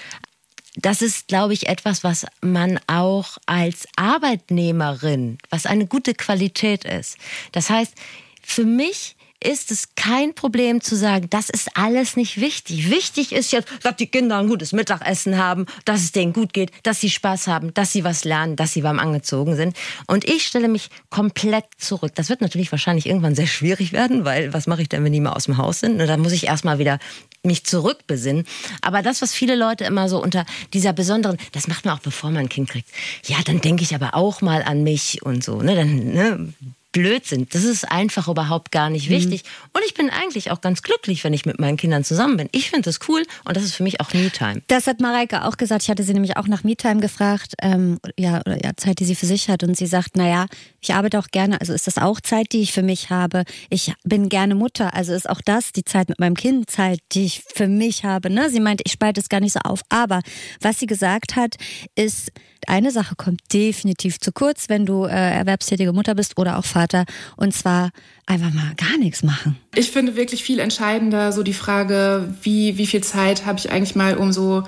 [0.78, 7.18] das ist, glaube ich, etwas, was man auch als Arbeitnehmerin, was eine gute Qualität ist.
[7.52, 7.94] Das heißt,
[8.42, 12.90] für mich ist es kein Problem zu sagen, das ist alles nicht wichtig.
[12.90, 16.72] Wichtig ist jetzt, dass die Kinder ein gutes Mittagessen haben, dass es denen gut geht,
[16.84, 19.76] dass sie Spaß haben, dass sie was lernen, dass sie warm angezogen sind.
[20.08, 22.14] Und ich stelle mich komplett zurück.
[22.16, 25.20] Das wird natürlich wahrscheinlich irgendwann sehr schwierig werden, weil was mache ich denn, wenn die
[25.20, 26.00] mal aus dem Haus sind?
[26.00, 27.00] Und dann muss ich erstmal wieder
[27.44, 28.46] mich zurückbesinnen.
[28.82, 32.30] Aber das, was viele Leute immer so unter dieser besonderen, das macht man auch bevor
[32.30, 32.88] man ein Kind kriegt.
[33.26, 35.62] Ja, dann denke ich aber auch mal an mich und so.
[35.62, 35.76] Ne?
[35.76, 36.54] Dann ne,
[36.92, 37.48] Blödsinn.
[37.52, 39.44] Das ist einfach überhaupt gar nicht wichtig.
[39.44, 39.70] Mhm.
[39.74, 42.50] Und ich bin eigentlich auch ganz glücklich, wenn ich mit meinen Kindern zusammen bin.
[42.52, 44.62] Ich finde das cool und das ist für mich auch Me-Time.
[44.68, 45.84] Das hat Mareike auch gesagt.
[45.84, 49.16] Ich hatte sie nämlich auch nach Me-Time gefragt, ähm, ja, oder ja, Zeit, die sie
[49.16, 49.64] für sich hat.
[49.64, 50.48] Und sie sagt, naja,
[50.82, 53.44] ich arbeite auch gerne, also ist das auch Zeit, die ich für mich habe.
[53.70, 57.26] Ich bin gerne Mutter, also ist auch das die Zeit mit meinem Kind, Zeit, die
[57.26, 58.30] ich für mich habe.
[58.30, 58.50] Ne?
[58.50, 59.82] Sie meinte, ich spalte es gar nicht so auf.
[59.90, 60.22] Aber
[60.60, 61.56] was sie gesagt hat,
[61.96, 62.32] ist,
[62.68, 67.06] eine Sache kommt definitiv zu kurz, wenn du äh, erwerbstätige Mutter bist oder auch Vater.
[67.38, 67.92] Und zwar
[68.26, 69.58] einfach mal gar nichts machen.
[69.76, 73.96] Ich finde wirklich viel entscheidender so die Frage, wie, wie viel Zeit habe ich eigentlich
[73.96, 74.64] mal, um so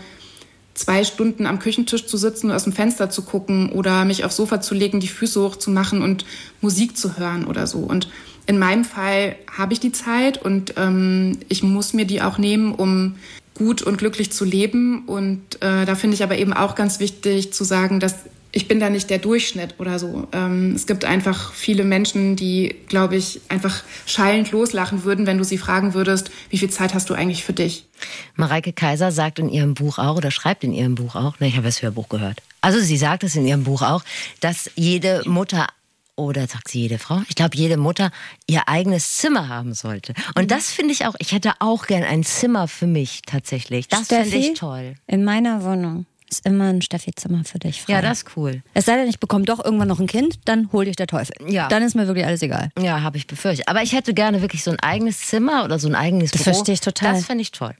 [0.73, 4.35] zwei Stunden am Küchentisch zu sitzen und aus dem Fenster zu gucken oder mich aufs
[4.35, 6.25] Sofa zu legen, die Füße hochzumachen und
[6.61, 7.79] Musik zu hören oder so.
[7.79, 8.09] Und
[8.45, 12.73] in meinem Fall habe ich die Zeit und ähm, ich muss mir die auch nehmen,
[12.73, 13.15] um
[13.53, 15.05] gut und glücklich zu leben.
[15.05, 18.15] Und äh, da finde ich aber eben auch ganz wichtig zu sagen, dass
[18.55, 20.27] ich bin da nicht der Durchschnitt oder so.
[20.31, 25.43] Ähm, es gibt einfach viele Menschen, die, glaube ich, einfach schallend loslachen würden, wenn du
[25.43, 27.87] sie fragen würdest, wie viel Zeit hast du eigentlich für dich?
[28.35, 31.55] Mareike Kaiser sagt in ihrem Buch auch oder schreibt in ihrem Buch auch, ne, ich
[31.55, 32.43] habe das Hörbuch gehört.
[32.61, 34.03] Also sie sagt es in ihrem Buch auch,
[34.39, 35.67] dass jede Mutter
[36.15, 37.21] oder sagt sie jede Frau?
[37.27, 38.11] Ich glaube, jede Mutter
[38.47, 40.13] ihr eigenes Zimmer haben sollte.
[40.35, 40.47] Und mhm.
[40.47, 43.87] das finde ich auch, ich hätte auch gern ein Zimmer für mich tatsächlich.
[43.87, 44.95] Das finde ich toll.
[45.07, 47.93] In meiner Wohnung ist immer ein Steffi-Zimmer für dich frei.
[47.93, 48.63] Ja, das ist cool.
[48.73, 51.35] Es sei denn, ich bekomme doch irgendwann noch ein Kind, dann hol dich der Teufel.
[51.47, 51.67] Ja.
[51.67, 52.69] Dann ist mir wirklich alles egal.
[52.79, 53.67] Ja, habe ich befürchtet.
[53.67, 56.49] Aber ich hätte gerne wirklich so ein eigenes Zimmer oder so ein eigenes das Büro.
[56.49, 57.13] Das verstehe ich total.
[57.13, 57.75] Das finde ich toll.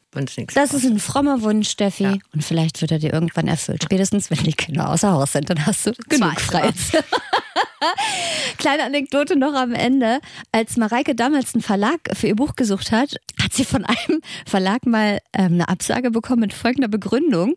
[0.53, 2.03] Das ist ein frommer Wunsch, Steffi.
[2.03, 2.17] Ja.
[2.33, 3.83] Und vielleicht wird er dir irgendwann erfüllt.
[3.83, 7.03] Spätestens, wenn die Kinder außer Haus sind, dann hast du genug Freizeit.
[8.57, 10.19] Kleine Anekdote noch am Ende.
[10.51, 14.85] Als Mareike damals einen Verlag für ihr Buch gesucht hat, hat sie von einem Verlag
[14.85, 17.55] mal ähm, eine Absage bekommen mit folgender Begründung.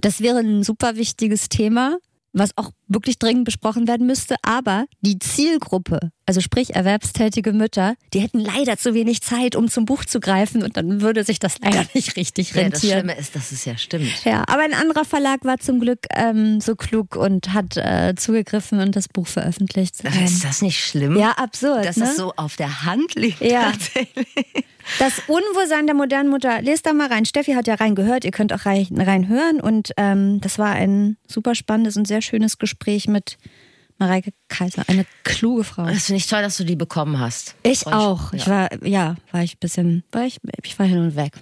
[0.00, 1.98] Das wäre ein super wichtiges Thema
[2.32, 4.36] was auch wirklich dringend besprochen werden müsste.
[4.42, 9.86] Aber die Zielgruppe, also sprich erwerbstätige Mütter, die hätten leider zu wenig Zeit, um zum
[9.86, 12.64] Buch zu greifen und dann würde sich das leider nicht richtig rentieren.
[12.64, 14.24] Ja, das Schlimme ist, dass es ja stimmt.
[14.26, 18.78] Ja, aber ein anderer Verlag war zum Glück ähm, so klug und hat äh, zugegriffen
[18.80, 19.94] und das Buch veröffentlicht.
[20.04, 21.16] Ähm, ist das nicht schlimm?
[21.16, 21.86] Ja, absurd.
[21.86, 22.04] Dass ne?
[22.04, 23.72] das so auf der Hand liegt ja.
[23.72, 24.26] tatsächlich.
[24.98, 26.60] Das Unwohlsein der modernen Mutter.
[26.60, 27.24] Lest da mal rein.
[27.24, 28.24] Steffi hat ja reingehört.
[28.24, 29.60] Ihr könnt auch rein, rein hören.
[29.60, 33.38] Und ähm, das war ein super spannendes und sehr schönes Gespräch mit
[33.98, 34.84] Mareike Kaiser.
[34.86, 35.86] Eine kluge Frau.
[35.86, 37.56] Das finde ich toll, dass du die bekommen hast.
[37.62, 38.32] Ich auch.
[38.32, 38.52] Ich, ja.
[38.70, 41.32] war, ja, war ich ein bisschen, war ich, ich war hin und weg.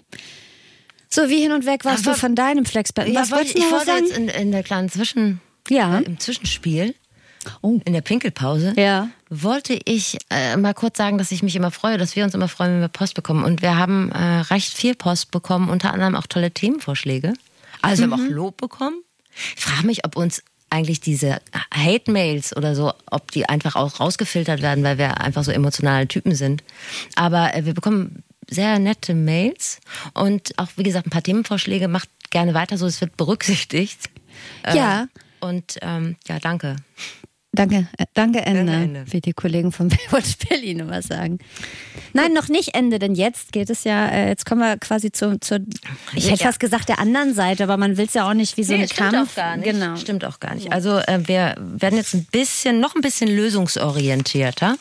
[1.08, 3.08] So, wie hin und weg warst Aber, du von deinem Flexbett?
[3.08, 5.98] Ja, was wollte ich, ich wollte jetzt in, in der kleinen Zwischen, ja.
[5.98, 6.94] Äh, im Zwischenspiel
[7.62, 7.80] oh.
[7.84, 9.08] in der Pinkelpause, ja.
[9.30, 12.48] wollte ich äh, mal kurz sagen, dass ich mich immer freue, dass wir uns immer
[12.48, 13.44] freuen, wenn wir Post bekommen.
[13.44, 17.34] Und wir haben äh, recht viel Post bekommen, unter anderem auch tolle Themenvorschläge.
[17.82, 18.10] Also mhm.
[18.10, 18.34] wir haben auch mhm.
[18.34, 19.02] Lob bekommen.
[19.56, 21.40] Ich frage mich, ob uns eigentlich diese
[21.72, 26.34] Hate-Mails oder so, ob die einfach auch rausgefiltert werden, weil wir einfach so emotionale Typen
[26.34, 26.64] sind.
[27.14, 29.80] Aber äh, wir bekommen sehr nette Mails
[30.14, 31.88] und auch, wie gesagt, ein paar Themenvorschläge.
[31.88, 34.10] Macht gerne weiter so, es wird berücksichtigt.
[34.72, 35.02] Ja.
[35.02, 35.06] Äh,
[35.40, 36.76] und ähm, ja, danke.
[37.56, 41.38] Danke, äh, danke Ende, danke Ende, wie die Kollegen von Baywatch Berlin immer sagen.
[42.12, 45.38] Nein, noch nicht Ende, denn jetzt geht es ja, äh, jetzt kommen wir quasi zu,
[45.40, 45.58] zur,
[46.14, 46.46] ich hätte ja.
[46.46, 48.80] fast gesagt der anderen Seite, aber man will es ja auch nicht wie so nee,
[48.80, 49.32] eine stimmt Kampf.
[49.32, 49.70] Auch gar nicht.
[49.70, 49.96] Genau.
[49.96, 50.72] Stimmt auch gar nicht.
[50.72, 54.76] Also äh, wir werden jetzt ein bisschen, noch ein bisschen lösungsorientierter.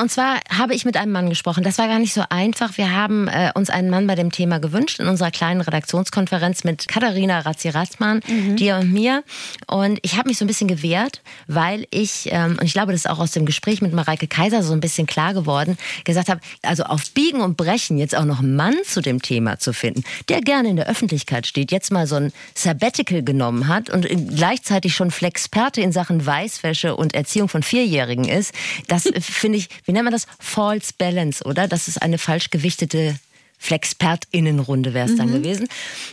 [0.00, 1.62] Und zwar habe ich mit einem Mann gesprochen.
[1.62, 2.78] Das war gar nicht so einfach.
[2.78, 6.88] Wir haben äh, uns einen Mann bei dem Thema gewünscht in unserer kleinen Redaktionskonferenz mit
[6.88, 8.56] Katharina Razzi-Ratzmann, mhm.
[8.56, 9.22] dir und mir.
[9.66, 13.02] Und ich habe mich so ein bisschen gewehrt, weil ich, ähm, und ich glaube, das
[13.02, 16.40] ist auch aus dem Gespräch mit Mareike Kaiser so ein bisschen klar geworden, gesagt habe,
[16.62, 20.02] also auf Biegen und Brechen jetzt auch noch einen Mann zu dem Thema zu finden,
[20.30, 24.94] der gerne in der Öffentlichkeit steht, jetzt mal so ein Sabbatical genommen hat und gleichzeitig
[24.94, 28.54] schon Flexperte in Sachen Weißwäsche und Erziehung von Vierjährigen ist,
[28.88, 30.28] das finde ich wie nennt man das?
[30.38, 31.66] False Balance, oder?
[31.66, 33.16] Das ist eine falsch gewichtete
[33.58, 35.42] Flexpertinnenrunde wäre es dann mhm.
[35.42, 35.68] gewesen.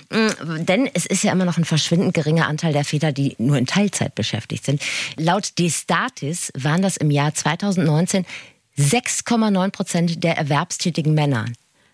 [0.09, 3.55] Mm, denn es ist ja immer noch ein verschwindend geringer Anteil der Väter, die nur
[3.55, 4.81] in Teilzeit beschäftigt sind.
[5.15, 8.25] Laut Destatis waren das im Jahr 2019
[8.79, 11.45] 6,9 Prozent der erwerbstätigen Männer.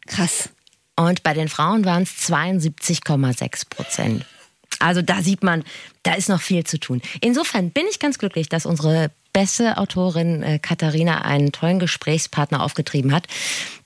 [0.08, 0.50] Krass.
[0.96, 4.26] Und bei den Frauen waren es 72,6 Prozent.
[4.80, 5.66] Also da sieht man,
[6.04, 7.02] da ist noch viel zu tun.
[7.20, 13.14] Insofern bin ich ganz glücklich, dass unsere Besse, Autorin äh, Katharina, einen tollen Gesprächspartner aufgetrieben
[13.14, 13.28] hat.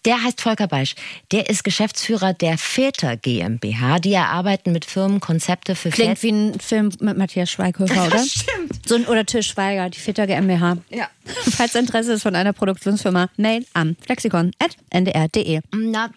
[0.05, 0.95] Der heißt Volker Beisch.
[1.31, 3.99] Der ist Geschäftsführer der Väter GmbH.
[3.99, 8.19] Die erarbeiten mit Firmen Konzepte für Klingt wie ein Film mit Matthias Schweighöfer, oder?
[8.19, 8.87] Stimmt.
[8.87, 10.77] So ein, oder Till Schweiger, die Väter GmbH.
[10.89, 11.09] Ja.
[11.25, 15.61] Falls Interesse ist von einer Produktionsfirma, mail an flexikon.ndr.de.
[15.73, 16.09] Na,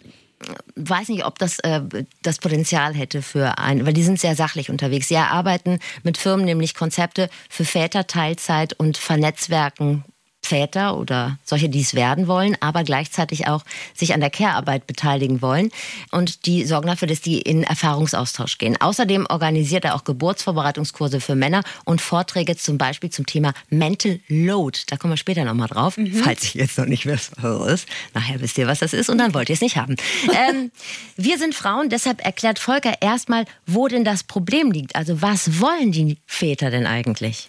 [0.75, 1.81] weiß nicht, ob das äh,
[2.21, 5.07] das Potenzial hätte für ein, weil die sind sehr sachlich unterwegs.
[5.07, 10.03] Sie erarbeiten mit Firmen nämlich Konzepte für Väter Teilzeit und vernetzwerken
[10.51, 13.63] Väter oder solche, die es werden wollen, aber gleichzeitig auch
[13.95, 15.71] sich an der Care-Arbeit beteiligen wollen.
[16.11, 18.75] Und die sorgen dafür, dass die in Erfahrungsaustausch gehen.
[18.77, 24.79] Außerdem organisiert er auch Geburtsvorbereitungskurse für Männer und Vorträge zum Beispiel zum Thema Mental Load.
[24.87, 26.13] Da kommen wir später nochmal drauf, mhm.
[26.15, 27.89] falls ich jetzt noch nicht wisst, was das ist.
[28.13, 29.95] Nachher wisst ihr, was das ist und dann wollt ihr es nicht haben.
[30.33, 30.71] ähm,
[31.15, 34.97] wir sind Frauen, deshalb erklärt Volker erstmal, wo denn das Problem liegt.
[34.97, 37.47] Also was wollen die Väter denn eigentlich?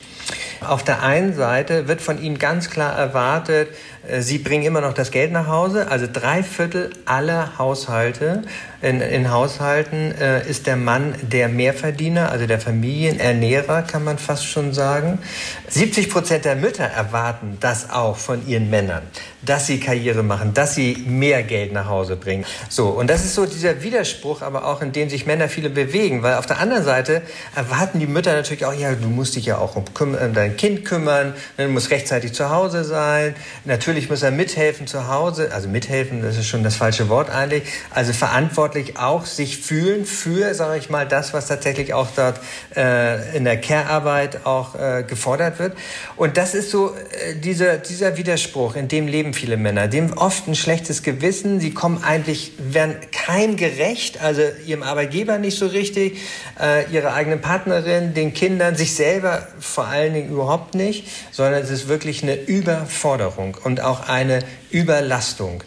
[0.61, 3.69] Auf der einen Seite wird von ihnen ganz klar erwartet,
[4.07, 5.89] äh, sie bringen immer noch das Geld nach Hause.
[5.89, 8.43] Also drei Viertel aller Haushalte
[8.83, 14.45] in, in Haushalten äh, ist der Mann der Mehrverdiener, also der Familienernährer, kann man fast
[14.45, 15.21] schon sagen.
[15.69, 19.03] 70 Prozent der Mütter erwarten das auch von ihren Männern,
[19.43, 22.45] dass sie Karriere machen, dass sie mehr Geld nach Hause bringen.
[22.69, 26.25] So, und das ist so dieser Widerspruch, aber auch in dem sich Männer viele bewegen,
[26.25, 27.23] weil auf der anderen Seite
[27.55, 30.85] erwarten die Mütter natürlich auch, ja, du musst dich ja auch um, um dein Kind
[30.85, 36.21] kümmern, du musst rechtzeitig zu Hause sein, natürlich muss er mithelfen zu Hause, also mithelfen,
[36.21, 40.79] das ist schon das falsche Wort eigentlich, also verantwortlich verantwortlich auch sich fühlen für, sage
[40.79, 42.41] ich mal, das, was tatsächlich auch dort
[42.77, 45.77] äh, in der Care-Arbeit auch äh, gefordert wird.
[46.17, 49.89] Und das ist so äh, dieser, dieser Widerspruch, in dem leben viele Männer.
[49.89, 51.61] Dem oft ein schlechtes Gewissen.
[51.61, 56.19] Sie kommen eigentlich, werden kein gerecht, also ihrem Arbeitgeber nicht so richtig,
[56.61, 61.71] äh, ihrer eigenen Partnerin, den Kindern, sich selber vor allen Dingen überhaupt nicht, sondern es
[61.71, 65.63] ist wirklich eine Überforderung und auch eine Überlastung.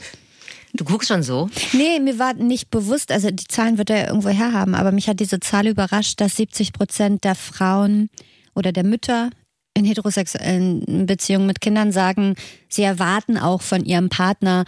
[0.76, 1.50] Du guckst schon so?
[1.74, 5.20] Nee, mir war nicht bewusst, also die Zahlen wird er irgendwo herhaben, aber mich hat
[5.20, 8.10] diese Zahl überrascht, dass 70 Prozent der Frauen
[8.56, 9.30] oder der Mütter
[9.74, 12.36] in heterosexuellen Beziehungen mit Kindern sagen,
[12.70, 14.66] sie erwarten auch von ihrem Partner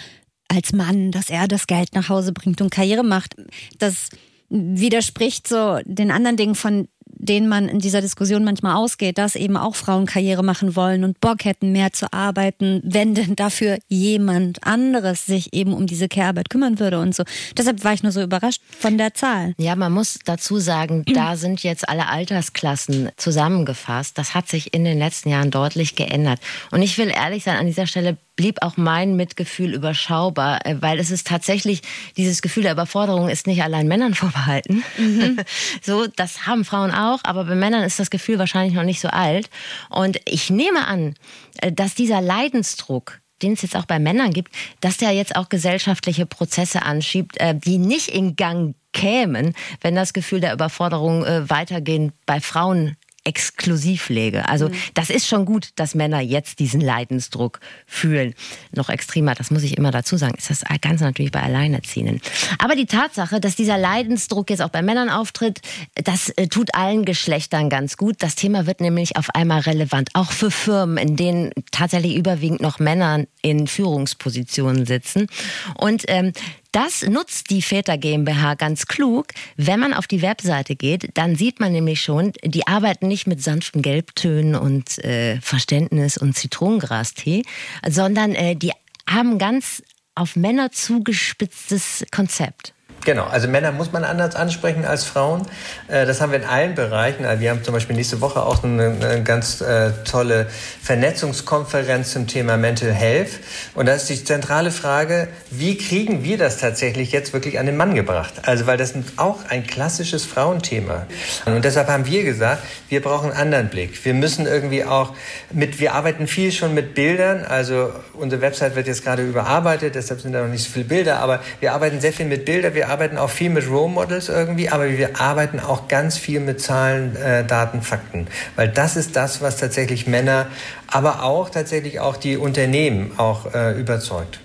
[0.47, 3.35] als Mann, dass er das Geld nach Hause bringt und Karriere macht.
[3.79, 4.09] Das
[4.49, 6.87] widerspricht so den anderen Dingen, von
[7.19, 11.19] denen man in dieser Diskussion manchmal ausgeht, dass eben auch Frauen Karriere machen wollen und
[11.19, 16.49] Bock hätten, mehr zu arbeiten, wenn denn dafür jemand anderes sich eben um diese Care-Arbeit
[16.49, 17.23] kümmern würde und so.
[17.57, 19.53] Deshalb war ich nur so überrascht von der Zahl.
[19.57, 24.17] Ja, man muss dazu sagen, da sind jetzt alle Altersklassen zusammengefasst.
[24.17, 26.39] Das hat sich in den letzten Jahren deutlich geändert.
[26.71, 30.99] Und ich will ehrlich sein, an dieser Stelle blieb auch mein Mitgefühl überschaubar, äh, weil
[30.99, 31.81] es ist tatsächlich,
[32.15, 34.83] dieses Gefühl der Überforderung ist nicht allein Männern vorbehalten.
[34.97, 35.41] Mhm.
[35.81, 39.09] So, das haben Frauen auch, aber bei Männern ist das Gefühl wahrscheinlich noch nicht so
[39.09, 39.49] alt.
[39.89, 41.15] Und ich nehme an,
[41.61, 45.49] äh, dass dieser Leidensdruck, den es jetzt auch bei Männern gibt, dass der jetzt auch
[45.49, 52.13] gesellschaftliche Prozesse anschiebt, äh, die nicht in Gang kämen, wenn das Gefühl der Überforderung weitergehend
[52.25, 52.95] bei Frauen
[53.27, 54.47] exklusiv lege.
[54.47, 54.73] Also mhm.
[54.93, 58.33] das ist schon gut, dass Männer jetzt diesen Leidensdruck fühlen.
[58.73, 62.21] Noch extremer, das muss ich immer dazu sagen, ist das ganz natürlich bei Alleinerziehenden.
[62.57, 65.59] Aber die Tatsache, dass dieser Leidensdruck jetzt auch bei Männern auftritt,
[65.95, 68.15] das äh, tut allen Geschlechtern ganz gut.
[68.19, 72.79] Das Thema wird nämlich auf einmal relevant, auch für Firmen, in denen tatsächlich überwiegend noch
[72.79, 75.27] Männer in Führungspositionen sitzen.
[75.75, 76.31] Und ähm,
[76.77, 79.29] das nutzt die Väter GmbH ganz klug.
[79.55, 83.41] Wenn man auf die Webseite geht, dann sieht man nämlich schon, die arbeiten nicht mit
[83.41, 87.41] sanften Gelbtönen und äh, Verständnis und Zitronengrastee,
[87.87, 88.73] sondern äh, die
[89.09, 89.81] haben ganz
[90.13, 92.75] auf Männer zugespitztes Konzept.
[93.05, 95.43] Genau, also Männer muss man anders ansprechen als Frauen.
[95.87, 97.25] Äh, das haben wir in allen Bereichen.
[97.25, 100.47] Also wir haben zum Beispiel nächste Woche auch eine, ganz äh, tolle
[100.83, 103.29] Vernetzungskonferenz zum Thema Mental Health.
[103.75, 107.77] Und da ist die zentrale Frage, wie kriegen wir das tatsächlich jetzt wirklich an den
[107.77, 108.33] Mann gebracht?
[108.43, 111.05] Also weil das auch ein klassisches Frauenthema.
[111.45, 114.03] Und deshalb haben wir gesagt, wir brauchen einen anderen Blick.
[114.03, 115.13] Wir müssen irgendwie auch
[115.51, 117.45] mit, wir arbeiten viel schon mit Bildern.
[117.45, 121.19] Also unsere Website wird jetzt gerade überarbeitet, deshalb sind da noch nicht so viele Bilder,
[121.19, 122.73] aber wir arbeiten sehr viel mit Bildern.
[122.73, 126.59] Wir arbeiten auch viel mit Role Models irgendwie, aber wir arbeiten auch ganz viel mit
[126.59, 128.25] Zahlen, äh, Daten, Fakten.
[128.55, 130.47] Weil das ist das, was tatsächlich Männer,
[130.87, 134.39] aber auch tatsächlich auch die Unternehmen auch äh, überzeugt.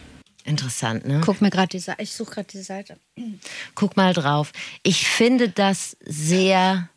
[0.44, 1.22] Interessant, ne?
[1.24, 2.98] Guck mir gerade die Seite, ich suche gerade die Seite.
[3.74, 4.52] Guck mal drauf.
[4.82, 6.90] Ich finde das sehr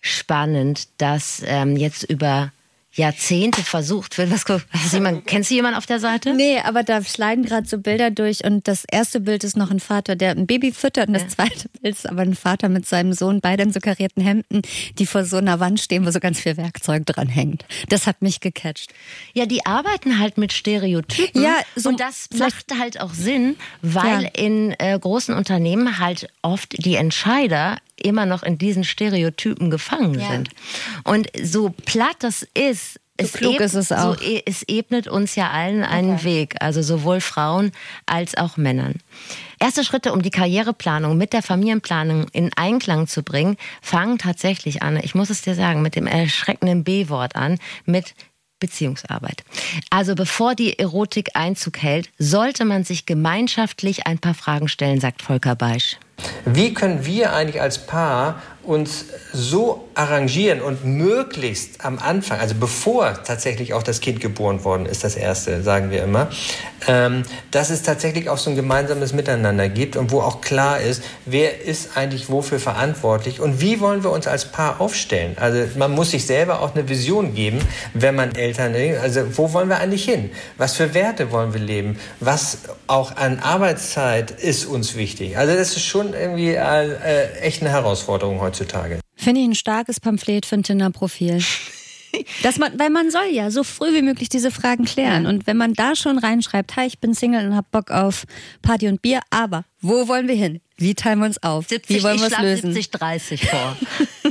[0.00, 2.52] spannend, dass ähm, jetzt über
[2.94, 4.30] Jahrzehnte versucht wird.
[4.30, 4.60] Was, du
[4.92, 6.34] jemand, kennst du jemanden auf der Seite?
[6.34, 9.80] Nee, aber da schneiden gerade so Bilder durch und das erste Bild ist noch ein
[9.80, 13.12] Vater, der ein Baby füttert und das zweite Bild ist aber ein Vater mit seinem
[13.12, 14.62] Sohn, beide in so karierten Hemden,
[14.98, 17.64] die vor so einer Wand stehen, wo so ganz viel Werkzeug dran hängt.
[17.88, 18.92] Das hat mich gecatcht.
[19.32, 21.42] Ja, die arbeiten halt mit Stereotypen.
[21.42, 24.30] Ja, so und das macht halt auch Sinn, weil Ja.
[24.36, 30.28] in äh, großen Unternehmen halt oft die Entscheider immer noch in diesen Stereotypen gefangen Ja.
[30.30, 30.50] sind.
[31.04, 34.16] Und so platt das ist, es, klug ist es auch.
[34.18, 37.70] So, e- es ebnet uns ja allen einen Weg, also sowohl Frauen
[38.06, 38.94] als auch Männern.
[39.60, 44.96] Erste Schritte, um die Karriereplanung mit der Familienplanung in Einklang zu bringen, fangen tatsächlich an,
[44.96, 48.14] ich muss es dir sagen, mit dem erschreckenden B-Wort an, mit
[48.58, 49.44] Beziehungsarbeit.
[49.90, 55.22] Also bevor die Erotik Einzug hält, sollte man sich gemeinschaftlich ein paar Fragen stellen, sagt
[55.22, 55.98] Volker Beisch.
[56.44, 63.22] Wie können wir eigentlich als Paar uns so arrangieren und möglichst am Anfang, also bevor
[63.22, 66.28] tatsächlich auch das Kind geboren worden ist, das erste, sagen wir immer,
[66.88, 71.02] ähm, dass es tatsächlich auch so ein gemeinsames Miteinander gibt und wo auch klar ist,
[71.26, 75.36] wer ist eigentlich wofür verantwortlich und wie wollen wir uns als Paar aufstellen.
[75.38, 77.58] Also man muss sich selber auch eine Vision geben,
[77.92, 78.74] wenn man Eltern.
[79.00, 80.30] Also wo wollen wir eigentlich hin?
[80.58, 81.98] Was für Werte wollen wir leben?
[82.20, 85.36] Was auch an Arbeitszeit ist uns wichtig?
[85.38, 89.00] Also das ist schon irgendwie äh, äh, echt eine Herausforderung heutzutage.
[89.16, 91.42] Finde ich ein starkes Pamphlet für ein Tinder-Profil.
[92.42, 95.26] Dass man, weil man soll ja so früh wie möglich diese Fragen klären.
[95.26, 98.24] Und wenn man da schon reinschreibt, hi, ich bin Single und hab Bock auf
[98.62, 100.60] Party und Bier, aber wo wollen wir hin?
[100.76, 101.68] Wie teilen wir uns auf?
[101.68, 102.72] 70, wie wollen wir ich es lösen?
[102.72, 103.76] 70, 30 vor.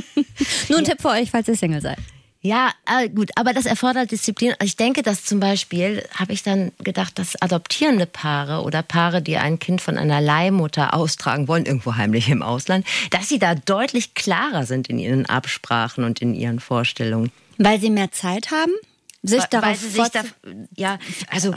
[0.68, 1.98] Nur ein Tipp für euch, falls ihr Single seid.
[2.46, 4.52] Ja, äh, gut, aber das erfordert Disziplin.
[4.62, 9.38] Ich denke, dass zum Beispiel, habe ich dann gedacht, dass adoptierende Paare oder Paare, die
[9.38, 14.12] ein Kind von einer Leihmutter austragen wollen, irgendwo heimlich im Ausland, dass sie da deutlich
[14.12, 17.32] klarer sind in ihren Absprachen und in ihren Vorstellungen.
[17.56, 18.72] Weil sie mehr Zeit haben,
[19.22, 20.22] sich Weil- darauf weil sie sich da,
[20.76, 20.98] ja,
[21.30, 21.54] also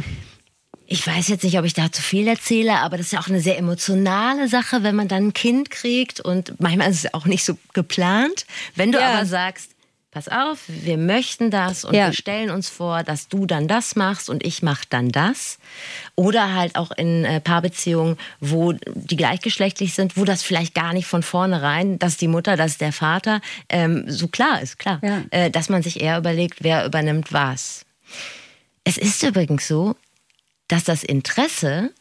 [0.85, 3.27] ich weiß jetzt nicht, ob ich da zu viel erzähle, aber das ist ja auch
[3.27, 7.25] eine sehr emotionale Sache, wenn man dann ein Kind kriegt und manchmal ist es auch
[7.25, 8.45] nicht so geplant.
[8.75, 9.15] Wenn du Ja.
[9.15, 9.71] aber sagst,
[10.17, 12.07] pass auf, wir möchten das und Ja.
[12.07, 15.59] wir stellen uns vor, dass du dann das machst und ich mach dann das.
[16.15, 21.05] Oder halt auch in äh, Paarbeziehungen, wo die gleichgeschlechtlich sind, wo das vielleicht gar nicht
[21.05, 24.99] von vornherein, dass die Mutter, dass der Vater ähm, so klar ist, klar.
[25.03, 25.23] Ja.
[25.29, 27.85] Äh, dass man sich eher überlegt, wer übernimmt was.
[28.83, 29.95] Es ist übrigens so,
[30.67, 31.91] dass das Interesse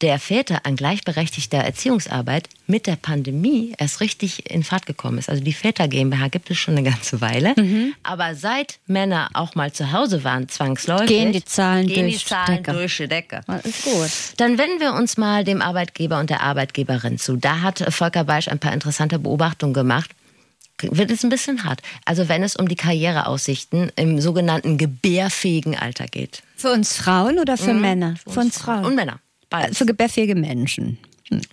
[0.00, 5.28] der Väter an gleichberechtigter Erziehungsarbeit mit der Pandemie erst richtig in Fahrt gekommen ist.
[5.28, 7.54] Also die Väter GmbH gibt es schon eine ganze Weile.
[7.56, 7.94] Mhm.
[8.04, 12.24] Aber seit Männer auch mal zu Hause waren, zwangsläufig, Gehen die Zahlen gehen durch die
[12.26, 12.72] Zahlen Decke.
[12.72, 13.40] durch die Decke.
[13.46, 14.10] Das ist gut.
[14.36, 17.36] Dann wenden wir uns mal dem Arbeitgeber und der Arbeitgeberin zu.
[17.36, 20.10] Da hat Volker Beisch ein paar interessante Beobachtungen gemacht.
[20.80, 21.82] Wird es ein bisschen hart.
[22.04, 26.42] Also wenn es um die Karriereaussichten im sogenannten gebärfähigen Alter geht.
[26.56, 28.14] Für uns Frauen oder für Männer?
[28.28, 28.84] Für uns Frauen.
[28.84, 29.18] Und Männer.
[29.72, 30.98] Für gebärfähige Menschen.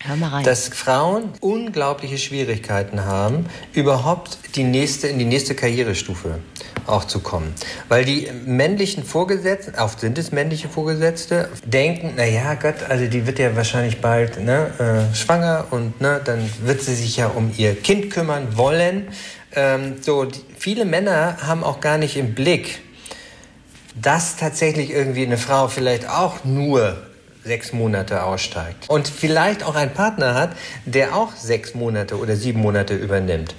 [0.06, 0.43] Hör mal rein.
[0.46, 6.39] dass Frauen unglaubliche Schwierigkeiten haben, überhaupt die nächste, in die nächste Karrierestufe
[6.88, 7.54] auch zu kommen.
[7.89, 13.28] Weil die männlichen Vorgesetzten, oft sind es männliche Vorgesetzte, denken, na ja, Gott, also die
[13.28, 17.52] wird ja wahrscheinlich bald ne, äh, schwanger und ne, dann wird sie sich ja um
[17.58, 19.08] ihr Kind kümmern wollen.
[19.54, 22.80] Ähm, so, die, viele Männer haben auch gar nicht im Blick,
[24.02, 26.98] dass tatsächlich irgendwie eine Frau vielleicht auch nur
[27.46, 30.52] sechs Monate aussteigt und vielleicht auch einen Partner hat,
[30.86, 33.56] der auch sechs Monate oder sieben Monate übernimmt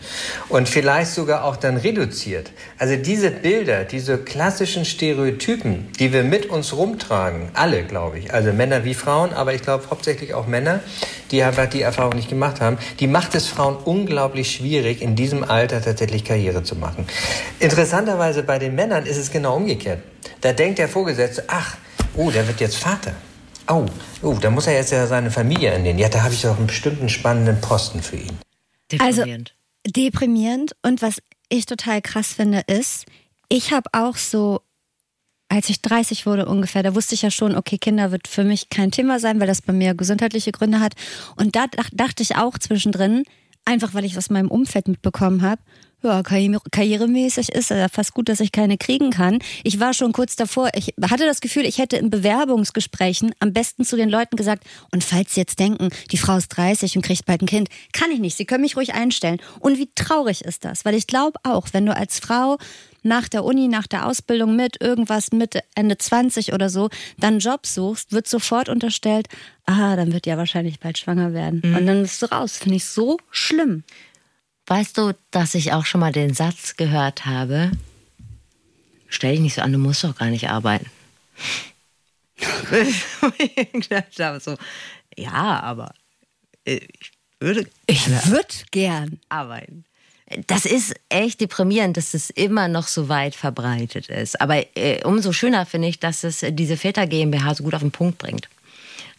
[0.48, 2.50] und vielleicht sogar auch dann reduziert.
[2.78, 8.52] Also diese Bilder, diese klassischen Stereotypen, die wir mit uns rumtragen, alle glaube ich, also
[8.52, 10.80] Männer wie Frauen, aber ich glaube hauptsächlich auch Männer,
[11.30, 15.44] die einfach die Erfahrung nicht gemacht haben, die macht es Frauen unglaublich schwierig, in diesem
[15.44, 17.06] Alter tatsächlich Karriere zu machen.
[17.60, 20.00] Interessanterweise bei den Männern ist es genau umgekehrt.
[20.40, 21.76] Da denkt der Vorgesetzte, ach,
[22.16, 23.12] oh, der wird jetzt Vater.
[23.68, 23.86] Oh,
[24.22, 25.98] oh, da muss er jetzt ja seine Familie ernähren.
[25.98, 28.38] Ja, da habe ich doch einen bestimmten spannenden Posten für ihn.
[28.98, 29.54] Also Deprimierend.
[29.86, 30.76] deprimierend.
[30.82, 33.06] Und was ich total krass finde, ist,
[33.48, 34.60] ich habe auch so,
[35.48, 38.68] als ich 30 wurde ungefähr, da wusste ich ja schon, okay, Kinder wird für mich
[38.68, 40.94] kein Thema sein, weil das bei mir gesundheitliche Gründe hat.
[41.36, 43.24] Und da dach, dachte ich auch zwischendrin,
[43.64, 45.60] einfach weil ich es aus meinem Umfeld mitbekommen habe,
[46.02, 49.38] ja, karriere, karrieremäßig ist es ja fast gut, dass ich keine kriegen kann.
[49.64, 53.84] Ich war schon kurz davor, ich hatte das Gefühl, ich hätte in Bewerbungsgesprächen am besten
[53.84, 57.24] zu den Leuten gesagt, und falls Sie jetzt denken, die Frau ist 30 und kriegt
[57.26, 59.38] bald ein Kind, kann ich nicht, Sie können mich ruhig einstellen.
[59.60, 60.84] Und wie traurig ist das?
[60.84, 62.58] Weil ich glaube auch, wenn du als Frau
[63.02, 66.88] nach der Uni, nach der Ausbildung mit irgendwas Mitte, Ende 20 oder so,
[67.18, 69.28] dann einen Job suchst, wird sofort unterstellt,
[69.64, 71.62] ah, dann wird ja wahrscheinlich bald schwanger werden.
[71.62, 72.56] Und dann bist du raus.
[72.56, 73.84] Finde ich so schlimm.
[74.66, 77.70] Weißt du, dass ich auch schon mal den Satz gehört habe,
[79.08, 80.90] stell dich nicht so an, du musst doch gar nicht arbeiten.
[84.40, 84.56] so,
[85.16, 85.94] ja, aber
[86.64, 89.20] äh, ich würde Ich würde gern.
[89.28, 89.84] arbeiten.
[90.48, 94.40] Das ist echt deprimierend, dass es immer noch so weit verbreitet ist.
[94.40, 97.92] Aber äh, umso schöner finde ich, dass es diese Väter GmbH so gut auf den
[97.92, 98.48] Punkt bringt.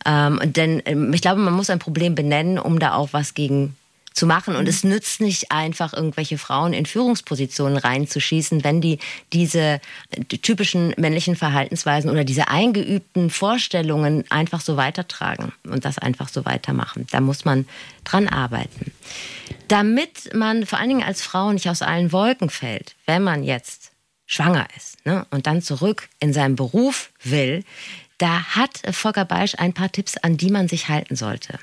[0.05, 3.77] Ähm, denn ähm, ich glaube, man muss ein Problem benennen, um da auch was gegen
[4.17, 4.55] zu machen.
[4.55, 8.97] Und es nützt nicht einfach, irgendwelche Frauen in Führungspositionen reinzuschießen, wenn die
[9.31, 16.29] diese äh, typischen männlichen Verhaltensweisen oder diese eingeübten Vorstellungen einfach so weitertragen und das einfach
[16.29, 17.05] so weitermachen.
[17.11, 17.67] Da muss man
[18.03, 18.91] dran arbeiten.
[19.67, 23.91] Damit man vor allen Dingen als Frau nicht aus allen Wolken fällt, wenn man jetzt
[24.25, 27.63] schwanger ist ne, und dann zurück in seinen Beruf will,
[28.17, 31.59] da hat Volker Beisch ein paar Tipps, an die man sich halten sollte.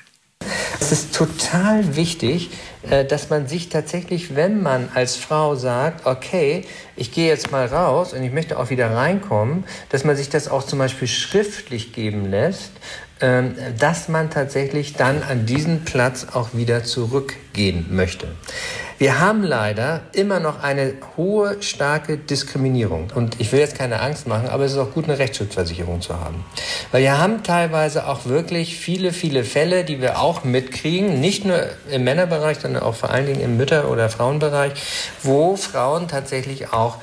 [0.79, 2.49] Es ist total wichtig,
[2.89, 6.65] äh, dass man sich tatsächlich, wenn man als Frau sagt, okay,
[6.95, 10.47] ich gehe jetzt mal raus und ich möchte auch wieder reinkommen, dass man sich das
[10.47, 12.71] auch zum Beispiel schriftlich geben lässt,
[13.19, 18.27] dass man tatsächlich dann an diesen Platz auch wieder zurückgehen möchte.
[18.97, 23.11] Wir haben leider immer noch eine hohe, starke Diskriminierung.
[23.13, 26.17] Und ich will jetzt keine Angst machen, aber es ist auch gut, eine Rechtsschutzversicherung zu
[26.17, 26.45] haben.
[26.91, 31.61] Weil wir haben teilweise auch wirklich viele, viele Fälle, die wir auch mitkriegen, nicht nur
[31.91, 34.73] im Männerbereich, sondern auch vor allen Dingen im Mütter- oder Frauenbereich,
[35.23, 36.97] wo Frauen tatsächlich auch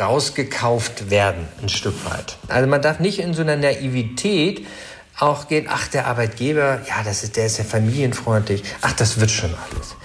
[0.00, 2.36] rausgekauft werden, ein Stück weit.
[2.48, 4.66] Also man darf nicht in so einer Naivität
[5.18, 9.30] auch gehen, ach, der Arbeitgeber, ja, das ist, der ist ja familienfreundlich, ach, das wird
[9.30, 9.96] schon alles.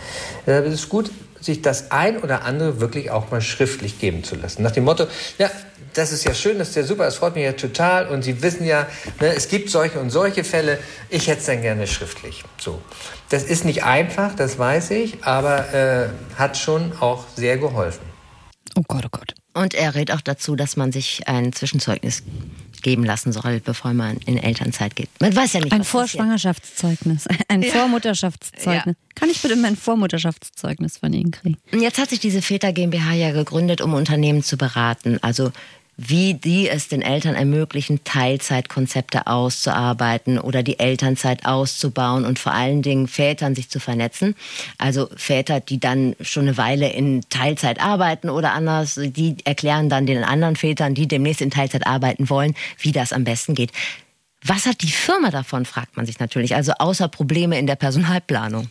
[0.45, 4.35] Äh, es ist gut, sich das ein oder andere wirklich auch mal schriftlich geben zu
[4.35, 4.63] lassen.
[4.63, 5.07] Nach dem Motto,
[5.37, 5.49] ja,
[5.93, 8.41] das ist ja schön, das ist ja super, es freut mich ja total und Sie
[8.41, 8.87] wissen ja,
[9.19, 12.43] ne, es gibt solche und solche Fälle, ich hätte es dann gerne schriftlich.
[12.59, 12.81] So.
[13.29, 18.05] Das ist nicht einfach, das weiß ich, aber äh, hat schon auch sehr geholfen.
[18.75, 19.33] Oh Gott, oh Gott.
[19.53, 22.23] Und er rät auch dazu, dass man sich ein Zwischenzeugnis
[22.81, 25.09] geben lassen soll, bevor man in Elternzeit geht.
[25.19, 25.83] Man weiß ja nicht, Ein.
[25.83, 28.95] Vorschwangerschaftszeugnis, ein Vormutterschaftszeugnis.
[29.15, 31.57] Kann ich bitte mein Vormutterschaftszeugnis von Ihnen kriegen?
[31.71, 35.19] Jetzt hat sich diese Väter GmbH ja gegründet, um Unternehmen zu beraten.
[35.21, 35.51] Also
[36.07, 42.81] wie die es den Eltern ermöglichen, Teilzeitkonzepte auszuarbeiten oder die Elternzeit auszubauen und vor allen
[42.81, 44.35] Dingen Vätern sich zu vernetzen.
[44.77, 50.05] Also Väter, die dann schon eine Weile in Teilzeit arbeiten oder anders, die erklären dann
[50.05, 53.71] den anderen Vätern, die demnächst in Teilzeit arbeiten wollen, wie das am besten geht.
[54.43, 56.55] Was hat die Firma davon, fragt man sich natürlich.
[56.55, 58.67] Also außer Probleme in der Personalplanung.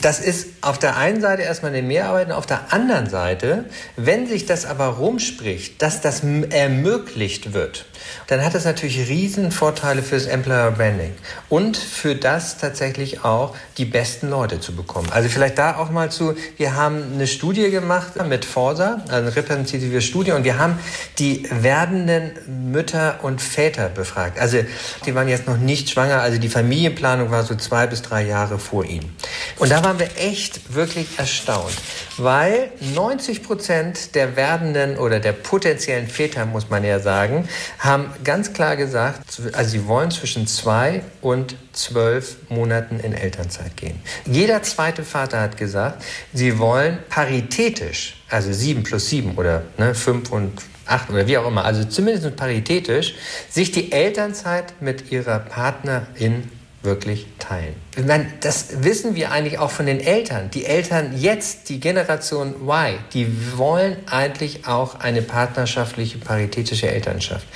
[0.00, 4.26] Das ist auf der einen Seite erstmal eine Mehrarbeit, und auf der anderen Seite, wenn
[4.26, 7.84] sich das aber rumspricht, dass das ermöglicht wird,
[8.26, 11.14] dann hat das natürlich riesen Vorteile fürs Employer Branding
[11.48, 15.08] und für das tatsächlich auch die besten Leute zu bekommen.
[15.10, 19.36] Also vielleicht da auch mal zu, wir haben eine Studie gemacht mit Forsa, also eine
[19.36, 20.78] repräsentative Studie und wir haben
[21.18, 22.32] die werdenden
[22.72, 24.38] Mütter und Väter befragt.
[24.38, 24.58] Also
[25.06, 28.58] die waren jetzt noch nicht schwanger, also die Familienplanung war so zwei bis drei Jahre
[28.58, 29.14] vor ihnen.
[29.58, 31.74] Und da waren wir echt wirklich erstaunt,
[32.16, 37.48] weil 90 Prozent der werdenden oder der potenziellen Väter, muss man ja sagen,
[37.78, 44.00] haben ganz klar gesagt, also sie wollen zwischen zwei und zwölf Monaten in Elternzeit gehen.
[44.26, 50.30] Jeder zweite Vater hat gesagt, sie wollen paritätisch, also sieben plus sieben oder ne, fünf
[50.30, 50.52] und
[50.86, 53.14] acht oder wie auch immer, also zumindest paritätisch,
[53.48, 56.50] sich die Elternzeit mit ihrer Partnerin
[56.84, 57.74] wirklich teilen.
[57.96, 60.50] Ich meine, das wissen wir eigentlich auch von den Eltern.
[60.50, 67.46] Die Eltern jetzt, die Generation Y, die wollen eigentlich auch eine partnerschaftliche, paritätische Elternschaft.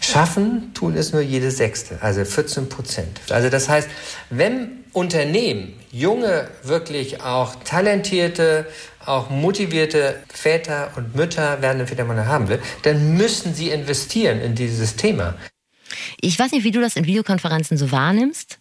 [0.00, 3.20] Schaffen tun es nur jede Sechste, also 14 Prozent.
[3.30, 3.88] Also das heißt,
[4.30, 8.66] wenn Unternehmen junge, wirklich auch talentierte,
[9.04, 14.54] auch motivierte Väter und Mütter werdende Väter man haben will, dann müssen sie investieren in
[14.54, 15.34] dieses Thema.
[16.20, 18.58] Ich weiß nicht, wie du das in Videokonferenzen so wahrnimmst.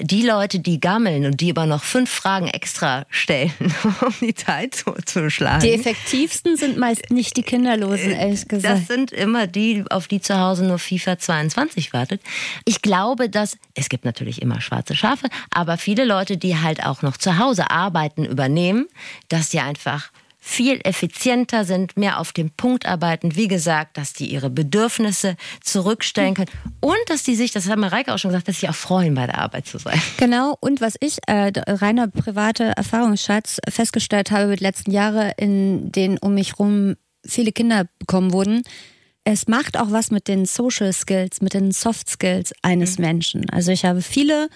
[0.00, 3.52] Die Leute, die gammeln und die aber noch fünf Fragen extra stellen,
[4.00, 5.60] um die Zeit zu, zu schlagen.
[5.60, 8.86] Die effektivsten sind meist nicht die Kinderlosen, ehrlich Das gesagt.
[8.88, 12.22] sind immer die, auf die zu Hause nur FIFA 22 wartet.
[12.64, 17.02] Ich glaube, dass es gibt natürlich immer schwarze Schafe, aber viele Leute, die halt auch
[17.02, 18.86] noch zu Hause arbeiten, übernehmen,
[19.28, 20.10] dass die einfach
[20.44, 23.36] viel effizienter sind, mehr auf den Punkt arbeiten.
[23.36, 28.12] Wie gesagt, dass die ihre Bedürfnisse zurückstellen können und dass die sich, das hat Mareike
[28.12, 30.02] auch schon gesagt, dass sie auch freuen, bei der Arbeit zu sein.
[30.16, 35.92] Genau, und was ich, äh, reiner private Erfahrungsschatz, festgestellt habe mit den letzten Jahren, in
[35.92, 38.62] denen um mich rum viele Kinder bekommen wurden,
[39.22, 43.48] es macht auch was mit den Social Skills, mit den Soft Skills eines Menschen.
[43.50, 44.48] Also ich habe viele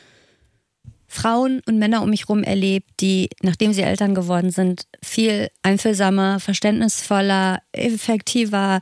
[1.09, 6.41] Frauen und Männer um mich rum erlebt, die, nachdem sie Eltern geworden sind, viel einfühlsamer,
[6.41, 8.81] verständnisvoller, effektiver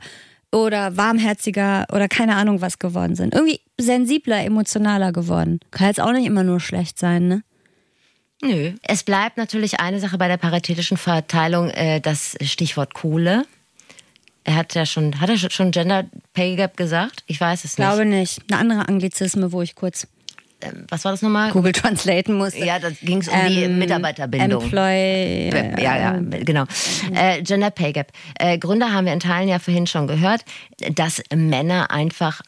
[0.51, 3.33] oder warmherziger oder keine Ahnung was geworden sind.
[3.33, 5.59] Irgendwie sensibler, emotionaler geworden.
[5.71, 7.43] Kann jetzt auch nicht immer nur schlecht sein, ne?
[8.41, 8.73] Nö.
[8.83, 13.45] Es bleibt natürlich eine Sache bei der paritätischen Verteilung, äh, das Stichwort Kohle.
[14.43, 17.23] Er hat ja schon, hat er schon Gender Pay Gap gesagt?
[17.25, 17.87] Ich weiß es nicht.
[17.87, 18.41] Glaube nicht.
[18.49, 20.07] Eine andere Anglizisme, wo ich kurz
[20.89, 21.51] Was war das nochmal?
[21.51, 22.63] Google translaten musste.
[22.63, 24.63] Ja, da ging es um die Ähm, Mitarbeiterbindung.
[24.63, 25.49] Employ,
[25.81, 26.63] ja, ja, genau.
[27.13, 28.11] Äh, Gender Pay Gap.
[28.39, 30.41] Äh, Gründe haben wir in Teilen ja vorhin schon gehört,
[30.93, 32.41] dass Männer einfach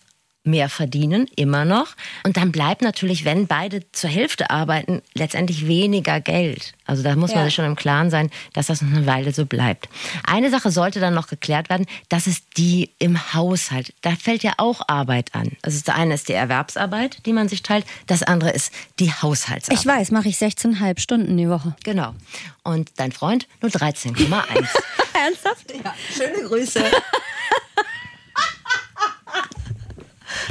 [0.47, 1.89] mehr verdienen, immer noch.
[2.23, 6.73] Und dann bleibt natürlich, wenn beide zur Hälfte arbeiten, letztendlich weniger Geld.
[6.85, 7.45] Also da muss man Ja.
[7.45, 9.89] sich schon im Klaren sein, dass das noch eine Weile so bleibt.
[10.25, 13.93] Eine Sache sollte dann noch geklärt werden, das ist die im Haushalt.
[14.01, 15.51] Da fällt ja auch Arbeit an.
[15.61, 19.79] Also das eine ist die Erwerbsarbeit, die man sich teilt, das andere ist die Haushaltsarbeit.
[19.79, 21.75] Ich weiß, mache ich 16,5 Stunden die Woche.
[21.83, 22.15] Genau.
[22.63, 24.15] Und dein Freund nur 13,1.
[25.13, 25.73] Ernsthaft?
[25.83, 26.83] ja, schöne Grüße.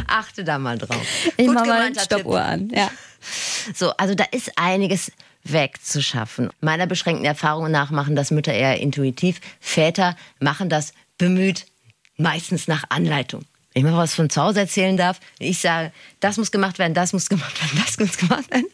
[0.08, 1.06] Achte da mal drauf.
[1.36, 2.70] Ich mache mal eine Stoppuhr an.
[2.70, 2.90] Ja.
[3.74, 5.12] So, also da ist einiges
[5.44, 6.50] wegzuschaffen.
[6.60, 9.40] Meiner beschränkten Erfahrung nach machen das Mütter eher intuitiv.
[9.60, 11.66] Väter machen das bemüht,
[12.16, 13.44] meistens nach Anleitung.
[13.72, 16.94] Wenn ich mal was von zu Hause erzählen darf, ich sage, das muss gemacht werden,
[16.94, 18.66] das muss gemacht werden, das muss gemacht werden,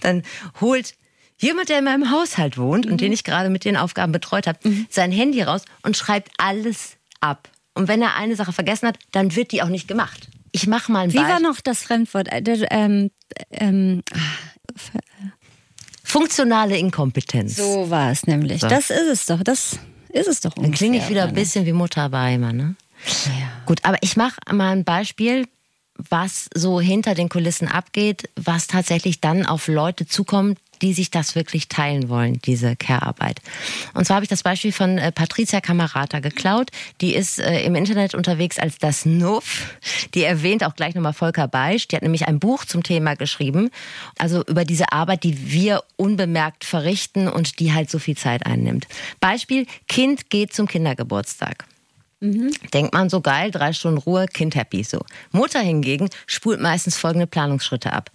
[0.00, 0.22] dann
[0.60, 0.94] holt
[1.38, 4.58] jemand, der in meinem Haushalt wohnt und den ich gerade mit den Aufgaben betreut habe,
[4.90, 7.48] sein Handy raus und schreibt alles ab.
[7.72, 10.28] Und wenn er eine Sache vergessen hat, dann wird die auch nicht gemacht.
[10.52, 11.48] Ich mache mal ein Wie war Beispiel.
[11.48, 12.28] noch das Fremdwort?
[12.28, 13.10] Äh, ähm,
[13.50, 14.02] ähm,
[16.04, 17.56] Funktionale Inkompetenz.
[17.56, 18.62] so war es nämlich.
[18.62, 18.68] So.
[18.68, 19.42] Das ist es doch.
[19.44, 19.78] Das
[20.08, 20.54] ist es doch.
[20.54, 22.74] Dann klinge ich wieder ein bisschen wie Mutter Beimer, ne?
[23.64, 25.46] Gut, aber ich mache mal ein Beispiel,
[25.94, 31.34] was so hinter den Kulissen abgeht, was tatsächlich dann auf Leute zukommt, die sich das
[31.34, 33.40] wirklich teilen wollen, diese Care-Arbeit.
[33.94, 36.70] Und zwar habe ich das Beispiel von äh, Patricia Camarata geklaut.
[37.00, 39.76] Die ist äh, im Internet unterwegs als das Nuff.
[40.14, 41.88] Die erwähnt auch gleich nochmal Volker Beisch.
[41.88, 43.70] Die hat nämlich ein Buch zum Thema geschrieben.
[44.18, 48.86] Also über diese Arbeit, die wir unbemerkt verrichten und die halt so viel Zeit einnimmt.
[49.20, 51.66] Beispiel, Kind geht zum Kindergeburtstag.
[52.74, 55.00] Denkt man so geil, drei Stunden Ruhe, Kind happy so.
[55.32, 58.10] Mutter hingegen spult meistens folgende Planungsschritte ab.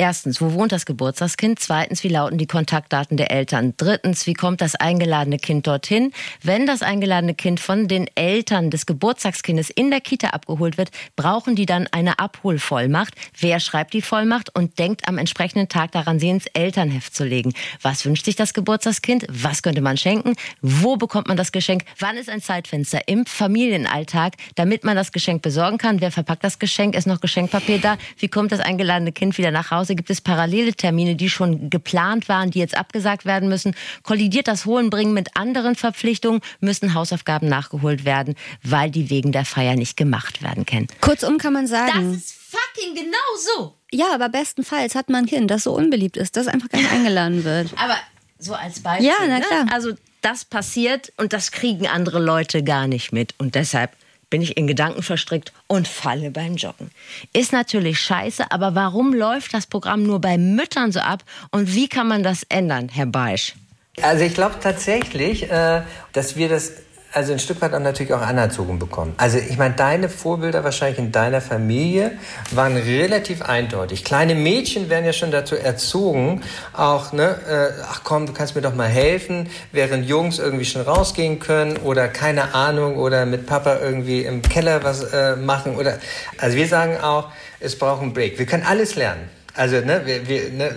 [0.00, 1.58] Erstens, wo wohnt das Geburtstagskind?
[1.58, 3.74] Zweitens, wie lauten die Kontaktdaten der Eltern?
[3.76, 6.12] Drittens, wie kommt das eingeladene Kind dorthin?
[6.40, 11.56] Wenn das eingeladene Kind von den Eltern des Geburtstagskindes in der Kita abgeholt wird, brauchen
[11.56, 13.12] die dann eine Abholvollmacht.
[13.40, 17.52] Wer schreibt die Vollmacht und denkt am entsprechenden Tag daran, sie ins Elternheft zu legen?
[17.82, 19.26] Was wünscht sich das Geburtstagskind?
[19.28, 20.36] Was könnte man schenken?
[20.60, 21.82] Wo bekommt man das Geschenk?
[21.98, 26.00] Wann ist ein Zeitfenster im Familienalltag, damit man das Geschenk besorgen kann?
[26.00, 26.94] Wer verpackt das Geschenk?
[26.94, 27.98] Ist noch Geschenkpapier da?
[28.16, 29.87] Wie kommt das eingeladene Kind wieder nach Hause?
[29.94, 33.74] Gibt es parallele Termine, die schon geplant waren, die jetzt abgesagt werden müssen?
[34.02, 36.40] Kollidiert das Holenbringen mit anderen Verpflichtungen?
[36.60, 40.88] Müssen Hausaufgaben nachgeholt werden, weil die wegen der Feier nicht gemacht werden können?
[41.00, 42.14] Kurzum kann man sagen.
[42.14, 43.16] ist fucking genau
[43.56, 43.74] so.
[43.92, 46.92] ja, aber bestenfalls hat man ein Kind, das so unbeliebt ist, das einfach gar nicht
[46.92, 47.72] eingeladen wird.
[47.76, 47.96] Aber
[48.38, 49.08] so als Beispiel.
[49.08, 49.44] Ja, na ne?
[49.44, 49.66] klar.
[49.70, 53.34] Also das passiert und das kriegen andere Leute gar nicht mit.
[53.38, 53.92] Und deshalb
[54.30, 56.90] bin ich in Gedanken verstrickt und falle beim Joggen.
[57.32, 61.88] Ist natürlich scheiße, aber warum läuft das Programm nur bei Müttern so ab und wie
[61.88, 63.54] kann man das ändern, Herr Beisch?
[64.02, 66.72] Also ich glaube tatsächlich, äh, dass wir das
[67.12, 69.14] also ein Stück weit auch natürlich auch anerzogen bekommen.
[69.16, 72.12] Also ich meine, deine Vorbilder wahrscheinlich in deiner Familie
[72.50, 74.04] waren relativ eindeutig.
[74.04, 76.42] Kleine Mädchen werden ja schon dazu erzogen,
[76.74, 80.82] auch, ne, äh, ach komm, du kannst mir doch mal helfen, während Jungs irgendwie schon
[80.82, 85.98] rausgehen können oder keine Ahnung oder mit Papa irgendwie im Keller was äh, machen oder,
[86.36, 87.30] also wir sagen auch,
[87.60, 88.38] es braucht einen Break.
[88.38, 89.37] Wir können alles lernen.
[89.58, 90.70] Also, ne, wir, wir, ne,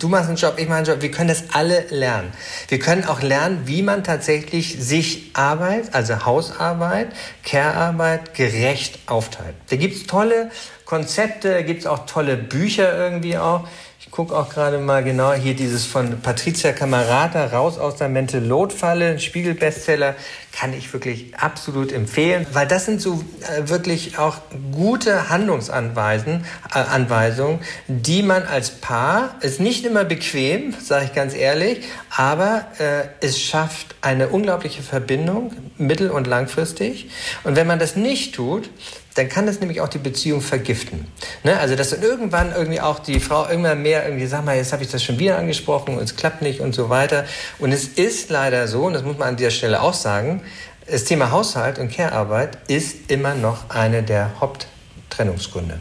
[0.00, 2.32] du machst einen Job, ich mache einen Job, wir können das alle lernen.
[2.66, 7.06] Wir können auch lernen, wie man tatsächlich sich Arbeit, also Hausarbeit,
[7.44, 9.54] Care-Arbeit gerecht aufteilt.
[9.70, 10.50] Da gibt's tolle
[10.84, 13.68] Konzepte, da gibt's auch tolle Bücher irgendwie auch.
[14.16, 19.10] Ich gucke auch gerade mal genau hier dieses von Patricia Camarata, Raus aus der Mental-Load-Falle,
[19.10, 20.14] ein Spiegel-Bestseller,
[20.52, 24.38] kann ich wirklich absolut empfehlen, weil das sind so äh, wirklich auch
[24.72, 27.58] gute Handlungsanweisen, äh,
[27.88, 33.38] die man als Paar, ist nicht immer bequem, sage ich ganz ehrlich, aber äh, es
[33.38, 37.10] schafft eine unglaubliche Verbindung, mittel- und langfristig.
[37.44, 38.70] Und wenn man das nicht tut,
[39.16, 41.06] dann kann das nämlich auch die Beziehung vergiften.
[41.42, 41.58] Ne?
[41.58, 44.82] Also dass dann irgendwann irgendwie auch die Frau irgendwann mehr irgendwie, sag mal, jetzt habe
[44.82, 47.24] ich das schon wieder angesprochen und es klappt nicht und so weiter.
[47.58, 50.42] Und es ist leider so, und das muss man an dieser Stelle auch sagen,
[50.88, 55.80] das Thema Haushalt und Care-Arbeit ist immer noch eine der Haupttrennungsgründe.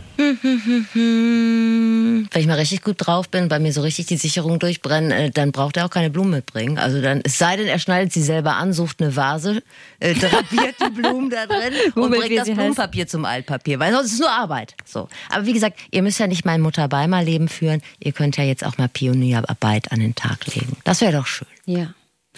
[2.32, 5.32] Wenn ich mal richtig gut drauf bin, bei mir so richtig die Sicherung durchbrennen, äh,
[5.32, 6.78] dann braucht er auch keine Blumen mitbringen.
[6.78, 9.62] Also dann, es sei denn, er schneidet sie selber an, sucht eine Vase,
[10.00, 12.54] äh, drapiert die Blumen da drin und bringt das sie heißt.
[12.54, 14.76] Blumenpapier zum Altpapier, weil sonst ist es nur Arbeit.
[14.86, 15.08] So.
[15.30, 17.82] Aber wie gesagt, ihr müsst ja nicht mein Mutter-Beimer-Leben führen.
[18.00, 20.78] Ihr könnt ja jetzt auch mal Pionierarbeit an den Tag legen.
[20.84, 21.48] Das wäre doch schön.
[21.66, 21.94] Ja.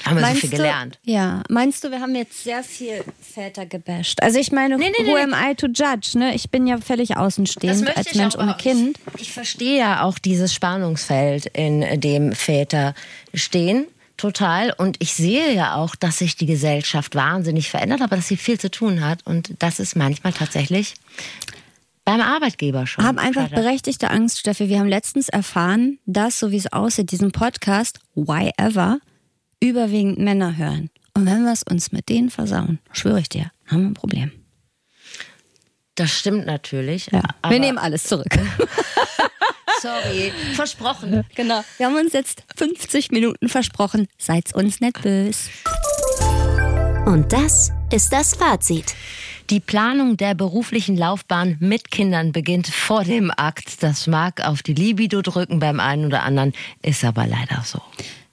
[0.06, 1.00] Haben wir Meinst so viel du- gelernt.
[1.04, 1.44] Ja.
[1.50, 4.22] Meinst du, wir haben jetzt sehr viel Väter gebasht?
[4.22, 5.22] Also ich meine, Nee, nee, who nee.
[5.22, 6.18] am I to judge?
[6.18, 6.36] Ne?
[6.36, 8.98] Ich bin ja völlig außenstehend als Mensch ohne Kind.
[9.16, 12.94] Ich, ich verstehe ja auch dieses Spannungsfeld, in dem Väter
[13.34, 13.86] stehen.
[14.18, 14.74] Total.
[14.76, 18.60] Und ich sehe ja auch, dass sich die Gesellschaft wahnsinnig verändert, aber dass sie viel
[18.60, 19.20] zu tun hat.
[19.26, 20.96] Und das ist manchmal tatsächlich
[22.04, 23.04] beim Arbeitgeber schon.
[23.06, 24.70] Haben einfach berechtigte Angst, Steffi.
[24.70, 29.00] Wir haben letztens erfahren, dass, so wie es aussieht, diesen Podcast, Why Ever,
[29.60, 30.90] überwiegend Männer hören.
[31.14, 34.32] Und wenn wir es uns mit denen versauen, schwöre ich dir, haben wir ein Problem.
[35.96, 37.08] Das stimmt natürlich.
[37.12, 37.24] Ja.
[37.42, 38.28] aber wir nehmen alles zurück.
[39.82, 41.24] Sorry, versprochen.
[41.36, 41.64] genau.
[41.78, 44.08] Wir haben uns jetzt 50 Minuten versprochen.
[44.18, 45.50] Seid's uns nicht böse.
[47.06, 48.96] Und das ist das Fazit.
[49.50, 53.82] Die Planung der beruflichen Laufbahn mit Kindern beginnt vor dem Akt.
[53.82, 57.82] Das mag auf die Libido drücken beim einen oder anderen, ist aber leider so.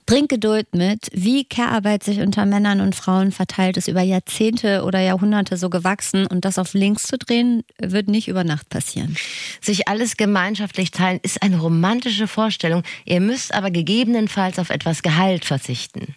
[0.06, 5.00] Bringt Geduld mit, wie Care-Arbeit sich unter Männern und Frauen verteilt, ist über Jahrzehnte oder
[5.00, 9.16] Jahrhunderte so gewachsen und das auf links zu drehen, wird nicht über Nacht passieren.
[9.62, 12.82] Sich alles gemeinschaftlich teilen ist eine romantische Vorstellung.
[13.06, 16.14] Ihr müsst aber gegebenenfalls auf etwas Gehalt verzichten.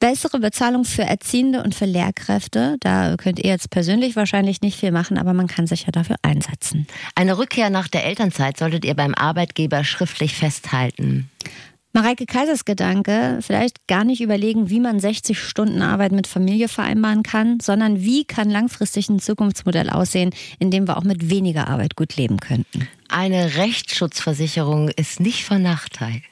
[0.00, 4.92] Bessere Bezahlung für Erziehende und für Lehrkräfte, da könnt ihr jetzt persönlich wahrscheinlich nicht viel
[4.92, 6.86] machen, aber man kann sich ja dafür einsetzen.
[7.14, 11.28] Eine Rückkehr nach der Elternzeit solltet ihr beim Arbeitgeber schriftlich festhalten.
[11.92, 17.24] Mareike Kaisers Gedanke, vielleicht gar nicht überlegen, wie man 60 Stunden Arbeit mit Familie vereinbaren
[17.24, 20.30] kann, sondern wie kann langfristig ein Zukunftsmodell aussehen,
[20.60, 22.86] in dem wir auch mit weniger Arbeit gut leben könnten.
[23.08, 26.22] Eine Rechtsschutzversicherung ist nicht von Nachteil.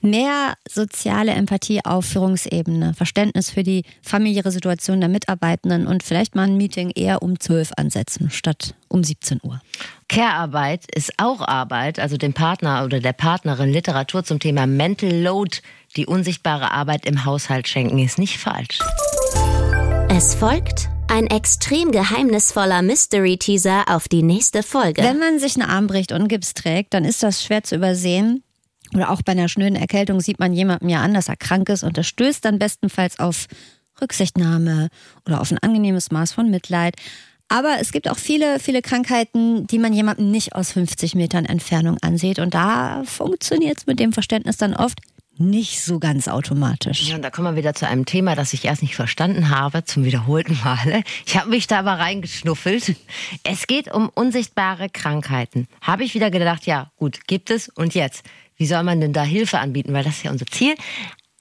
[0.00, 6.44] Mehr soziale Empathie auf Führungsebene, Verständnis für die familiäre Situation der Mitarbeitenden und vielleicht mal
[6.44, 9.60] ein Meeting eher um 12 ansetzen statt um 17 Uhr.
[10.08, 15.58] Care-Arbeit ist auch Arbeit, also dem Partner oder der Partnerin Literatur zum Thema Mental Load,
[15.96, 18.78] die unsichtbare Arbeit im Haushalt schenken, ist nicht falsch.
[20.08, 25.02] Es folgt ein extrem geheimnisvoller Mystery-Teaser auf die nächste Folge.
[25.02, 28.42] Wenn man sich einen Arm bricht und Gips trägt, dann ist das schwer zu übersehen.
[28.94, 31.82] Oder auch bei einer schnöden Erkältung sieht man jemandem ja an, dass er krank ist
[31.82, 33.46] und das stößt dann bestenfalls auf
[34.00, 34.88] Rücksichtnahme
[35.26, 36.94] oder auf ein angenehmes Maß von Mitleid.
[37.48, 41.96] Aber es gibt auch viele, viele Krankheiten, die man jemandem nicht aus 50 Metern Entfernung
[42.02, 42.38] ansieht.
[42.38, 44.98] Und da funktioniert es mit dem Verständnis dann oft
[45.38, 47.08] nicht so ganz automatisch.
[47.08, 49.84] Ja, und da kommen wir wieder zu einem Thema, das ich erst nicht verstanden habe,
[49.84, 51.02] zum wiederholten Male.
[51.26, 52.96] Ich habe mich da aber reingeschnuffelt.
[53.44, 55.68] Es geht um unsichtbare Krankheiten.
[55.80, 58.24] Habe ich wieder gedacht, ja, gut, gibt es und jetzt.
[58.58, 59.92] Wie soll man denn da Hilfe anbieten?
[59.94, 60.74] Weil das ist ja unser Ziel.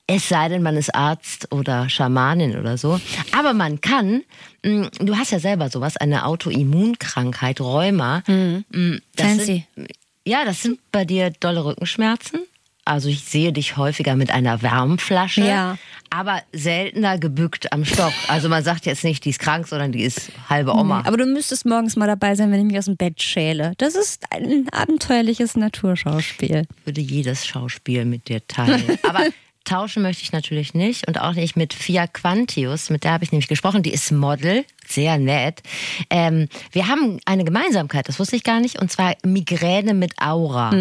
[0.10, 3.02] Es sei denn, man ist Arzt oder Schamanin oder so.
[3.38, 4.24] Aber man kann,
[4.64, 8.24] mh, du hast ja selber sowas, eine Autoimmunkrankheit, Rheuma.
[8.28, 9.66] Mh, das Fancy.
[9.76, 9.88] Sind,
[10.26, 12.40] ja, das sind bei dir dolle Rückenschmerzen.
[12.88, 15.78] Also ich sehe dich häufiger mit einer Wärmflasche, Ja.
[16.10, 18.14] aber seltener gebückt am Stock.
[18.28, 21.04] Also man sagt jetzt nicht, die ist krank, sondern die ist halbe Oma.
[21.06, 23.74] Aber du müsstest morgens mal dabei sein, wenn ich mich aus dem Bett schäle.
[23.78, 26.64] Das ist ein abenteuerliches Naturschauspiel.
[26.86, 28.84] würde jedes Schauspiel mit dir teilen.
[29.08, 29.22] Aber
[29.66, 33.34] tauschen möchte ich natürlich nicht und auch nicht mit Fia Quantius, mit der habe ich
[33.34, 33.84] nämlich gesprochen.
[33.84, 35.62] Die ist Model, sehr nett.
[36.10, 40.72] Ähm, wir haben eine Gemeinsamkeit, das wusste ich gar nicht, und zwar Migräne mit Aura.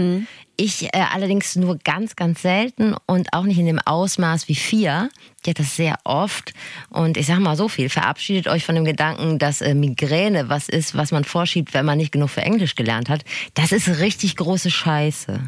[0.57, 5.09] Ich äh, allerdings nur ganz, ganz selten und auch nicht in dem Ausmaß wie Fia.
[5.44, 6.54] Die hat das sehr oft.
[6.88, 10.68] Und ich sag mal so viel, verabschiedet euch von dem Gedanken, dass äh, Migräne was
[10.68, 13.24] ist, was man vorschiebt, wenn man nicht genug für Englisch gelernt hat.
[13.54, 15.40] Das ist richtig große Scheiße.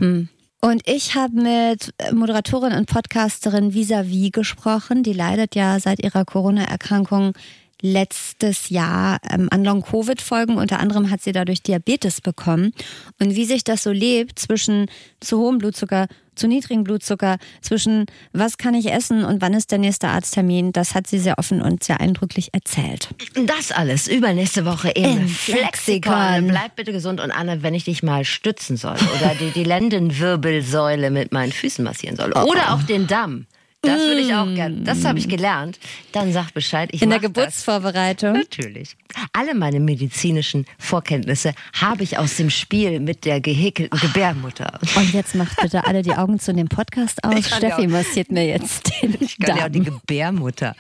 [0.61, 5.05] Und ich habe mit Moderatorin und Podcasterin Visavi gesprochen.
[5.05, 7.35] Die leidet ja seit ihrer Corona-Erkrankung
[7.81, 10.57] letztes Jahr ähm, an Long-Covid-Folgen.
[10.57, 12.73] Unter anderem hat sie dadurch Diabetes bekommen.
[13.21, 14.87] Und wie sich das so lebt zwischen
[15.21, 19.79] zu hohem Blutzucker, zu niedrigem Blutzucker, zwischen was kann ich essen und wann ist der
[19.79, 23.09] nächste Arzttermin, das hat sie sehr offen und sehr eindrücklich erzählt.
[23.35, 26.13] Das alles übernächste Woche im, Im Flexikon.
[26.13, 26.49] Flexikon.
[26.49, 31.11] Bleib bitte gesund und Anne, wenn ich dich mal stützen soll oder die, die Lendenwirbelsäule
[31.11, 33.47] mit meinen Füßen massieren soll oder auch den Damm.
[33.83, 34.85] Das würde ich auch gern.
[34.85, 35.79] Das habe ich gelernt.
[36.13, 36.89] Dann sag Bescheid.
[36.93, 37.33] Ich In der mach das.
[37.33, 38.33] Geburtsvorbereitung.
[38.33, 38.97] Natürlich.
[39.33, 44.81] Alle meine medizinischen Vorkenntnisse habe ich aus dem Spiel mit der gehäkelten Gebärmutter.
[44.97, 47.35] Und jetzt macht bitte alle die Augen zu dem Podcast aus.
[47.49, 50.01] Ja Steffi auch- massiert mir jetzt den Ich kann ja auch die Darm.
[50.01, 50.75] Gebärmutter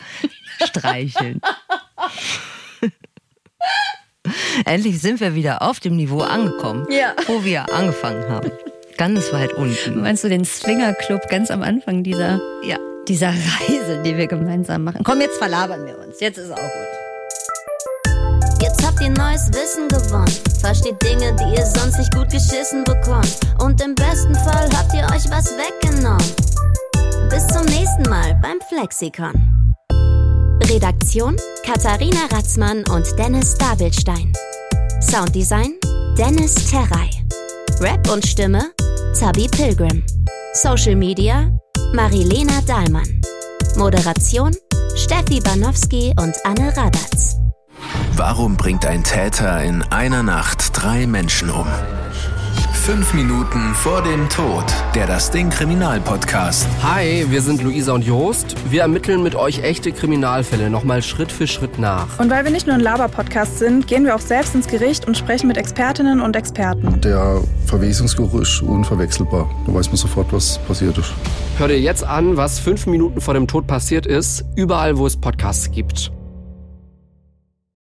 [0.66, 1.40] streicheln.
[4.64, 7.14] Endlich sind wir wieder auf dem Niveau angekommen, Ja.
[7.28, 8.51] wo wir angefangen haben.
[8.99, 10.01] Ganz weit unten.
[10.01, 12.78] Meinst du den Swinger-Club ganz am Anfang dieser, Ja.
[13.07, 15.03] dieser Reise, die wir gemeinsam machen?
[15.05, 16.18] Komm, jetzt verlabern wir uns.
[16.20, 16.88] Jetzt ist auch gut.
[18.61, 20.32] Jetzt habt ihr neues Wissen gewonnen.
[20.61, 23.38] Versteht Dinge, die ihr sonst nicht gut geschissen bekommt.
[23.61, 26.34] Und im besten Fall habt ihr euch was weggenommen.
[27.30, 29.74] Bis zum nächsten Mal beim Flexikon.
[30.64, 34.32] Redaktion Katharina Ratzmann und Dennis Dabelstein.
[35.01, 35.74] Sounddesign
[36.18, 37.09] Dennis Terrei.
[37.80, 38.72] Rap und Stimme
[39.15, 40.05] Zabi Pilgrim.
[40.55, 41.51] Social Media
[41.93, 43.21] Marilena Dahlmann.
[43.77, 44.55] Moderation
[44.97, 47.37] Steffi Banowski und Anne Radatz.
[48.17, 51.67] Warum bringt ein Täter in einer Nacht drei Menschen um?
[52.89, 54.64] Fünf Minuten vor dem Tod.
[54.95, 56.66] Der Das Ding Kriminalpodcast.
[56.82, 58.57] Hi, wir sind Luisa und Jost.
[58.70, 62.18] Wir ermitteln mit euch echte Kriminalfälle nochmal Schritt für Schritt nach.
[62.18, 65.18] Und weil wir nicht nur ein Laber-Podcast sind, gehen wir auch selbst ins Gericht und
[65.18, 66.99] sprechen mit Expertinnen und Experten.
[67.03, 69.51] Der Verwesungsgeruch ist unverwechselbar.
[69.66, 71.12] Da weiß man sofort, was passiert ist.
[71.59, 75.14] Hör dir jetzt an, was fünf Minuten vor dem Tod passiert ist, überall, wo es
[75.14, 76.11] Podcasts gibt.